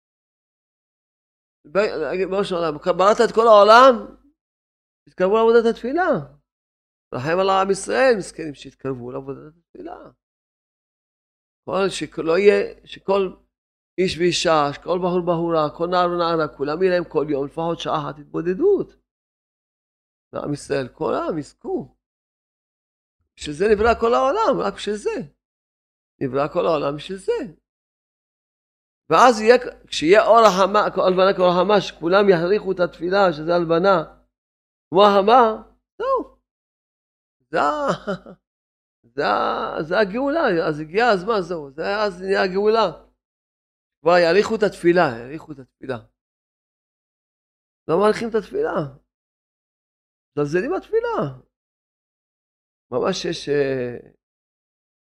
בראש 1.65 2.51
העולם, 2.51 2.77
בראת 2.97 3.17
את 3.25 3.35
כל 3.35 3.47
העולם, 3.47 4.15
תתקרבו 5.09 5.37
לעבודת 5.37 5.65
התפילה. 5.69 6.09
רחם 7.13 7.39
על 7.39 7.49
עם 7.49 7.71
ישראל, 7.71 8.13
מסכנים 8.17 8.53
שיתקרבו 8.53 9.11
לעבודת 9.11 9.53
התפילה. 9.57 10.11
כל, 11.65 11.89
שלא 11.89 12.37
יהיה, 12.37 12.85
שכל 12.85 13.35
איש 13.97 14.17
ואישה, 14.17 14.73
שכל 14.73 14.99
בחור 15.03 15.21
בחורה, 15.21 15.77
כל 15.77 15.87
נער 15.87 16.09
ונערה, 16.11 16.57
כולם 16.57 16.81
יהיה 16.81 16.93
להם 16.93 17.09
כל 17.09 17.25
יום 17.29 17.45
לפחות 17.45 17.79
שעה 17.79 17.99
אחת 18.01 18.19
התבודדות. 18.19 18.93
לעם 20.33 20.53
ישראל, 20.53 20.87
כל 20.87 21.13
העם 21.13 21.37
יזכו. 21.37 21.95
בשביל 23.35 23.55
זה 23.55 23.65
נברא 23.71 23.93
כל 23.99 24.13
העולם, 24.13 24.59
רק 24.59 24.73
בשביל 24.73 24.95
זה. 24.95 25.17
נברא 26.21 26.47
כל 26.53 26.65
העולם 26.65 26.95
בשביל 26.95 27.17
זה. 27.17 27.60
ואז 29.11 29.41
יהיה, 29.41 29.57
כשיהיה 29.87 30.21
אור 30.25 30.45
החמה, 30.47 30.79
הלבנה 31.07 31.31
כאור 31.35 31.51
החמה, 31.53 31.81
שכולם 31.81 32.25
יחריכו 32.29 32.71
את 32.71 32.79
התפילה, 32.79 33.33
שזה 33.33 33.51
הלבנה, 33.55 33.95
כמו 34.89 35.01
החמה, 35.05 35.39
זהו. 35.97 36.37
זה, 37.51 37.59
זה, 39.15 39.23
זה 39.87 39.95
הגאולה, 39.99 40.45
אז 40.67 40.79
הגיע 40.79 41.05
הזמן, 41.07 41.41
זהו, 41.41 41.71
זה 41.71 41.83
אז 42.05 42.21
נהיה 42.21 42.43
הגאולה. 42.43 42.87
כבר 44.01 44.17
יאריכו 44.23 44.55
את 44.55 44.63
התפילה, 44.63 45.05
יאריכו 45.19 45.51
את 45.51 45.59
התפילה. 45.59 45.97
לא 47.87 47.99
מאריכים 47.99 48.29
את 48.29 48.35
התפילה. 48.35 48.75
זלזלים 50.35 50.71
בתפילה. 50.77 51.17
ממש 52.91 53.25
יש... 53.25 53.49
אה, 53.49 53.97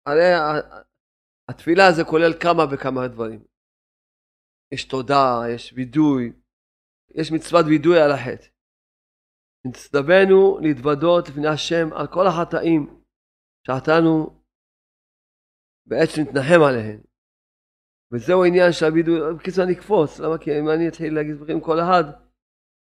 הרי 0.07 0.31
התפילה 1.49 1.83
זה 1.97 2.03
כולל 2.11 2.33
כמה 2.43 2.63
וכמה 2.71 3.09
דברים. 3.09 3.58
יש 4.73 4.85
תודה, 4.85 5.43
יש 5.55 5.73
וידוי, 5.77 6.33
יש 7.15 7.33
מצוות 7.33 7.67
וידוי 7.67 8.01
על 8.01 8.11
החטא. 8.13 8.47
נצטווינו 9.67 10.59
להתוודות 10.63 11.29
לפני 11.29 11.49
השם 11.49 11.93
על 11.93 12.07
כל 12.07 12.27
החטאים 12.27 13.03
שחטאנו 13.67 14.43
בעצם 15.87 16.23
נתנחם 16.23 16.63
עליהם. 16.69 17.01
וזהו 18.13 18.45
העניין 18.45 18.73
של 18.73 18.87
הווידוי, 18.87 19.19
בקיצור 19.39 19.65
אני 19.65 19.73
אקפוץ, 19.73 20.21
למה? 20.21 20.39
כי 20.39 20.51
אם 20.59 20.69
אני 20.69 20.89
אתחיל 20.89 21.15
להגיד 21.15 21.35
דברים 21.37 21.61
כל 21.61 21.79
אחד, 21.81 22.05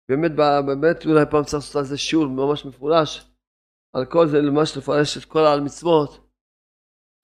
באמת, 0.09 0.33
באמת 0.67 1.07
אולי 1.07 1.25
פעם 1.31 1.45
צריך 1.45 1.55
לעשות 1.55 1.77
על 1.77 1.85
זה 1.85 1.99
שיעור 1.99 2.27
ממש 2.27 2.67
מפורש, 2.67 3.31
על 3.95 4.05
כל 4.13 4.27
זה, 4.29 4.37
ממש 4.43 4.77
לפרש 4.77 5.19
את 5.19 5.25
כל 5.25 5.45
המצוות, 5.47 6.11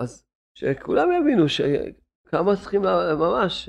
אז 0.00 0.26
שכולם 0.58 1.08
יבינו 1.12 1.48
שכמה 1.48 2.56
צריכים 2.56 2.82
ממש, 3.18 3.68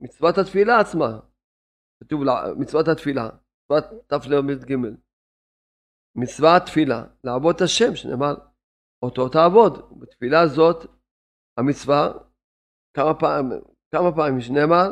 מצוות 0.00 0.38
התפילה 0.38 0.80
עצמה, 0.80 1.20
כתוב 2.00 2.20
מצוות 2.58 2.88
התפילה, 2.88 3.28
מצוות 3.64 3.84
תל"ג, 4.08 4.74
מצוות 6.16 6.62
תפילה, 6.66 7.04
לעבוד 7.24 7.54
את 7.54 7.60
השם, 7.60 7.96
שנאמר, 7.96 8.34
אותו 9.02 9.28
תעבוד, 9.28 9.98
בתפילה 10.00 10.46
זאת 10.46 10.90
המצווה, 11.58 12.12
כמה 12.96 13.14
פעמים, 13.20 13.60
כמה 13.94 14.16
פעמים 14.16 14.40
שנאמר, 14.40 14.90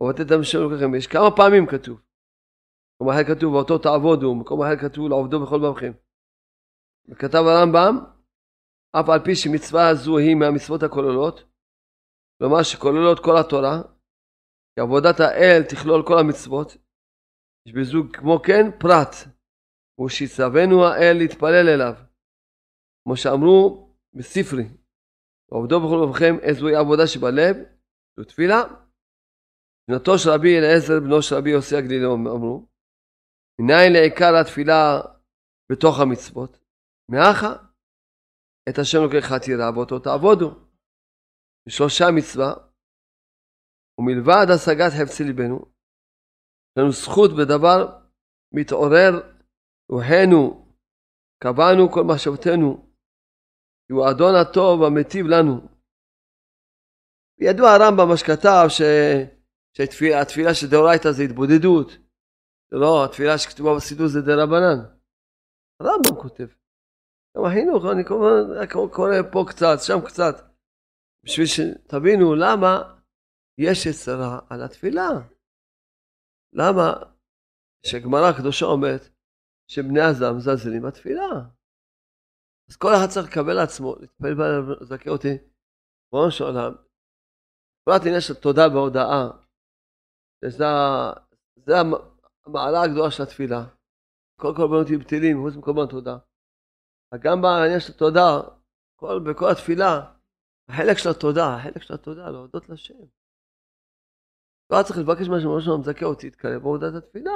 עובדת 0.00 0.20
את 0.20 0.40
השם 0.40 0.58
אלוקיכם, 0.58 0.94
יש 0.94 1.06
כמה 1.06 1.36
פעמים 1.36 1.66
כתוב, 1.66 2.00
מקום 2.94 3.08
אחר 3.10 3.34
כתוב, 3.34 3.54
ואותו 3.54 3.78
תעבודו, 3.78 4.34
מקום 4.34 4.62
אחר 4.62 4.76
כתוב, 4.76 5.08
לעובדו 5.08 5.46
בכל 5.46 5.60
דרכם. 5.60 5.92
וכתב 7.08 7.42
הרמב"ם, 7.46 7.94
אף 8.92 9.08
על 9.08 9.24
פי 9.24 9.34
שמצווה 9.36 9.94
זו 9.94 10.18
היא 10.18 10.36
מהמצוות 10.36 10.82
הכוללות, 10.82 11.44
כלומר 12.38 12.62
שכוללות 12.62 13.18
כל 13.24 13.36
התורה, 13.40 13.93
כי 14.74 14.80
עבודת 14.80 15.20
האל 15.20 15.62
תכלול 15.70 16.02
כל 16.06 16.18
המצוות, 16.18 16.76
יש 17.66 17.72
בזוג 17.72 18.16
כמו 18.16 18.42
כן 18.46 18.64
פרט, 18.80 19.14
הוא 20.00 20.08
שיצוונו 20.08 20.84
האל 20.84 21.16
להתפלל 21.18 21.68
אליו, 21.68 21.94
כמו 23.04 23.16
שאמרו 23.16 23.94
בספרי, 24.14 24.66
ועובדו 25.48 25.80
בכל 25.80 26.00
אופכם 26.08 26.34
איזוהי 26.42 26.76
עבודה 26.76 27.06
שבלב, 27.06 27.56
זו 28.16 28.24
תפילה. 28.24 28.62
בנתו 29.90 30.18
של 30.18 30.30
רבי 30.30 30.58
אליעזר, 30.58 31.00
בנו 31.00 31.22
של 31.22 31.34
רבי 31.34 31.50
יוסי 31.50 31.76
הגלילי, 31.76 32.06
אמרו, 32.06 32.66
מניין 33.60 33.92
לעיקר 33.92 34.32
התפילה 34.40 35.00
בתוך 35.72 36.00
המצוות? 36.00 36.58
מאחה, 37.10 37.52
את 38.68 38.78
השם 38.78 38.98
לוקח 39.04 39.24
חתירה 39.30 39.70
ואותו 39.74 39.98
תעבודו. 39.98 40.50
בשלושה 41.68 42.04
מצווה, 42.16 42.54
ומלבד 43.98 44.46
השגת 44.54 44.92
חפצי 44.98 45.24
ליבנו, 45.24 45.58
יש 46.68 46.78
לנו 46.78 46.92
זכות 46.92 47.30
בדבר 47.30 48.00
מתעורר 48.52 49.12
רוחנו, 49.88 50.66
קבענו 51.42 51.92
כל 51.92 52.04
מחשבתנו 52.04 52.94
כי 53.86 53.92
הוא 53.92 54.06
האדון 54.06 54.34
הטוב 54.34 54.82
המטיב 54.82 55.26
לנו. 55.26 55.60
ידוע 57.40 57.70
הרמב"ם 57.70 58.08
מה 58.08 58.16
שכתב 58.16 58.66
ש... 58.68 58.80
שהתפילה 59.76 60.54
של 60.54 60.66
דאורייתא 60.70 61.10
זה 61.12 61.22
התבודדות. 61.22 61.88
לא, 62.72 63.04
התפילה 63.04 63.38
שכתובה 63.38 63.74
בסידור 63.76 64.06
זה 64.08 64.20
דרבנן. 64.20 64.78
הרמב"ם 65.80 66.22
כותב. 66.22 66.48
גם 67.36 67.44
החינוך, 67.44 67.84
אני 67.92 68.04
כמובן 68.04 68.90
קורא 68.92 69.10
פה 69.32 69.44
קצת, 69.48 69.76
שם 69.86 70.00
קצת, 70.06 70.34
בשביל 71.24 71.46
שתבינו 71.46 72.34
למה 72.34 72.93
יש 73.58 73.86
יצרה 73.86 74.38
על 74.50 74.62
התפילה. 74.62 75.08
למה 76.52 76.92
שגמרא 77.86 78.28
הקדושה 78.30 78.66
אומרת 78.66 79.02
שבני 79.70 80.00
אדם 80.00 80.36
מזלזלים 80.36 80.82
בתפילה. 80.82 81.30
אז 82.70 82.76
כל 82.76 82.88
אחד 82.96 83.08
צריך 83.14 83.26
לקבל 83.30 83.52
לעצמו, 83.52 83.96
להתפלל 84.00 84.60
ולזכה 84.60 85.10
אותי, 85.10 85.34
ריבונו 86.14 86.30
של 86.30 86.44
עולם. 86.44 86.72
כל 87.84 87.92
העניין 87.92 88.20
של 88.20 88.34
תודה 88.34 88.68
בהודאה, 88.68 89.22
שזה 90.44 90.64
זה 91.66 91.72
המעלה 92.46 92.82
הגדולה 92.82 93.10
של 93.10 93.22
התפילה. 93.22 93.64
כל 94.40 94.52
קורבנות 94.56 94.88
יהיו 94.88 95.00
בטלים, 95.00 95.36
חוץ 95.42 95.54
מקורבן 95.56 95.86
תודה. 95.90 96.16
גם 97.22 97.42
בעניין 97.42 97.80
של 97.80 97.92
תודה, 97.92 98.40
כל, 98.96 99.20
בכל 99.26 99.50
התפילה, 99.50 100.12
החלק 100.68 100.98
של 100.98 101.08
התודה, 101.10 101.56
החלק 101.56 101.82
של 101.82 101.94
התודה, 101.94 102.30
להודות 102.30 102.68
לשם. 102.68 102.94
לא 104.70 104.82
צריך 104.82 104.98
לבקש 104.98 105.28
משהו, 105.28 105.56
משהו 105.56 105.78
מזכה 105.78 106.06
אותי, 106.06 106.26
להתקרב 106.26 106.52
בעבודת 106.52 106.94
התפילה. 106.94 107.32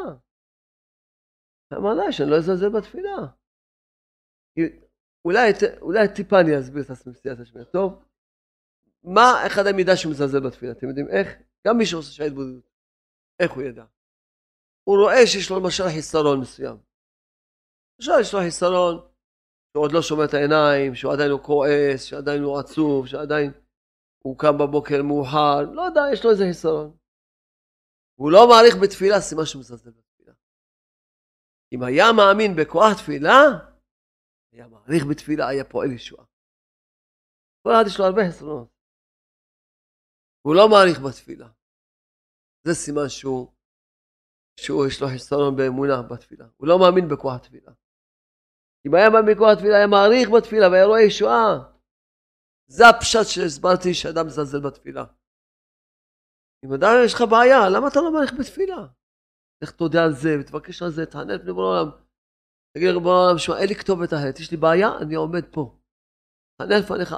אמר 1.73 2.11
שאני 2.11 2.31
לא 2.31 2.37
אזלזל 2.37 2.69
בתפילה. 2.69 3.19
אולי, 5.25 6.09
טיפה 6.17 6.41
אני 6.41 6.61
אסביר 6.61 6.83
את 6.83 6.91
הסייעת 6.91 7.41
השמיעה. 7.41 7.67
טוב, 7.67 8.05
מה 9.05 9.47
אחד 9.47 9.67
המידה 9.67 9.97
שהוא 9.97 10.13
מזלזל 10.13 10.41
בתפילה? 10.47 10.73
אתם 10.73 10.89
יודעים 10.89 11.09
איך? 11.09 11.29
גם 11.67 11.79
מי 11.79 11.87
שעושה 11.87 12.13
שעת 12.13 12.33
בודדות. 12.33 12.69
איך 13.41 13.53
הוא 13.53 13.63
ידע? 13.63 13.85
הוא 14.85 14.97
רואה 14.97 15.27
שיש 15.27 15.51
לו 15.51 15.61
למשל 15.61 15.85
חיסרון 15.89 16.41
מסוים. 16.41 16.77
למשל 17.99 18.13
יש 18.21 18.35
לו 18.35 18.41
חיסרון 18.41 18.97
שהוא 19.73 19.85
עוד 19.85 19.93
לא 19.93 20.03
שומע 20.03 20.25
את 20.25 20.35
העיניים, 20.35 20.95
שהוא 20.95 21.13
עדיין 21.13 21.31
הוא 21.31 21.41
כועס, 21.41 22.03
שעדיין 22.03 22.43
הוא 22.43 22.59
עצוב, 22.59 23.07
שעדיין 23.07 23.53
הוא 24.25 24.39
קם 24.39 24.59
בבוקר 24.59 25.03
מאוחר, 25.03 25.63
לא 25.73 25.83
יודע, 25.83 26.01
יש 26.13 26.25
לו 26.25 26.31
איזה 26.31 26.45
חיסרון. 26.45 26.97
הוא 28.19 28.33
לא 28.33 28.49
מעריך 28.49 28.75
בתפילה, 28.83 29.21
סימן 29.21 29.45
שהוא 29.45 29.61
מזלזל 29.61 29.91
בתפילה. 29.91 30.33
אם 31.73 31.83
היה 31.83 32.05
מאמין 32.17 32.57
בכוח 32.57 32.93
תפילה, 32.99 33.39
היה 34.53 34.69
מעריך 34.69 35.03
בתפילה, 35.11 35.49
היה 35.49 35.65
פועל 35.65 35.93
ישועה. 35.93 36.25
כל 37.63 37.71
אחד 37.73 37.85
יש 37.87 37.99
לו 37.99 38.05
הרבה 38.05 38.23
חסרונות. 38.29 38.69
הוא 40.43 40.55
לא 40.55 40.69
מעריך 40.69 40.99
בתפילה. 41.09 41.49
זה 42.67 42.75
סימן 42.75 43.09
שהוא, 43.09 43.53
שהוא 44.61 44.87
יש 44.87 45.01
לו 45.01 45.09
חסרון 45.15 45.57
באמונה 45.57 46.03
בתפילה. 46.03 46.47
הוא 46.57 46.69
לא 46.69 46.79
מאמין 46.79 47.09
בכוח 47.09 47.35
התפילה. 47.37 47.73
אם 48.87 48.95
היה 48.95 49.11
מאמין 49.11 49.35
בכוח 49.35 49.51
התפילה, 49.53 49.77
היה 49.77 49.87
מעריך 49.87 50.29
בתפילה 50.37 50.69
והיה 50.69 50.85
רואה 50.85 51.03
ישועה. 51.03 51.51
זה 52.67 52.89
הפשט 52.89 53.27
שהסברתי 53.33 53.95
שאדם 53.95 54.27
מזלזל 54.27 54.61
בתפילה. 54.67 55.05
אם 56.65 56.73
עדיין 56.73 57.05
יש 57.05 57.15
לך 57.15 57.21
בעיה, 57.31 57.69
למה 57.75 57.89
אתה 57.89 58.01
לא 58.01 58.13
מעריך 58.13 58.33
בתפילה? 58.41 58.87
לך 59.63 59.71
תודה 59.71 60.05
על 60.05 60.13
זה, 60.13 60.29
ותבקש 60.41 60.83
על 60.83 60.91
זה, 60.91 61.07
תענה 61.07 61.35
לפני 61.35 61.53
בורא 61.53 61.67
עולם. 61.67 61.91
תגיד 62.75 62.89
לריבון 62.89 63.13
העולם, 63.17 63.39
שמע, 63.39 63.59
אין 63.59 63.69
לי 63.69 63.75
כתובת 63.75 64.13
אחרת, 64.13 64.41
יש 64.41 64.51
לי 64.51 64.57
בעיה, 64.57 64.89
אני 65.03 65.15
עומד 65.15 65.45
פה. 65.53 65.79
תענה 66.59 66.79
לפניך, 66.79 67.13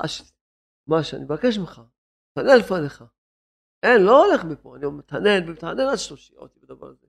מה 0.89 1.03
שאני 1.03 1.25
מבקש 1.25 1.59
ממך, 1.59 1.81
תענה 2.35 2.55
לפניך. 2.55 3.05
אין, 3.83 4.03
לא 4.03 4.25
הולך 4.25 4.45
מפה, 4.45 4.77
אני 4.77 4.87
מתענן 4.99 5.49
ומתענן 5.49 5.89
עד 5.93 5.97
שתושיע 5.97 6.39
אותי 6.39 6.61
בדבר 6.61 6.87
הזה. 6.87 7.07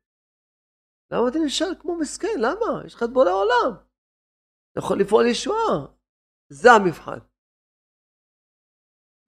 למה 1.12 1.28
אתה 1.30 1.38
נשאר 1.46 1.76
כמו 1.80 1.98
מסכן? 2.00 2.38
למה? 2.40 2.86
יש 2.86 2.96
לך 2.96 3.04
את 3.04 3.10
בורא 3.14 3.32
עולם. 3.32 3.72
אתה 4.72 4.80
יכול 4.80 5.00
לפעול 5.00 5.26
ישועה. 5.26 5.86
זה 6.50 6.72
המבחן. 6.72 7.18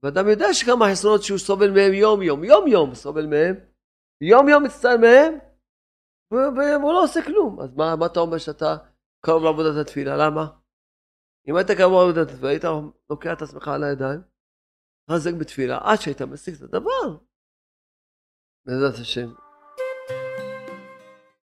ואדם 0.03 0.27
יודע 0.27 0.53
שכמה 0.53 0.85
חסרונות 0.91 1.23
שהוא 1.23 1.37
סובל 1.37 1.71
מהם 1.71 1.93
יום 1.93 2.21
יום, 2.21 2.43
יום 2.43 2.67
יום 2.67 2.95
סובל 2.95 3.25
מהם, 3.25 3.55
יום 4.21 4.49
יום 4.49 4.63
מצטער 4.63 4.97
מהם, 4.97 5.33
והוא 6.31 6.93
לא 6.93 7.03
עושה 7.03 7.19
כלום. 7.25 7.59
אז 7.59 7.73
מה, 7.75 7.95
מה 7.95 8.05
אתה 8.05 8.19
אומר 8.19 8.37
שאתה 8.37 8.75
קרוב 9.25 9.43
לעבודת 9.43 9.75
התפילה? 9.81 10.17
למה? 10.17 10.45
אם 11.49 11.55
היית 11.55 11.71
קרוב 11.77 11.93
לעבודת 11.93 12.29
התפילה, 12.29 12.49
היית 12.49 12.63
לוקח 13.09 13.33
את 13.37 13.41
עצמך 13.41 13.67
על 13.67 13.83
הידיים, 13.83 14.21
חזק 15.11 15.33
בתפילה, 15.39 15.79
עד 15.83 15.97
שהיית 16.01 16.21
משיג 16.21 16.55
את 16.55 16.61
הדבר. 16.61 17.17
בעזרת 18.65 18.93
השם. 19.01 19.42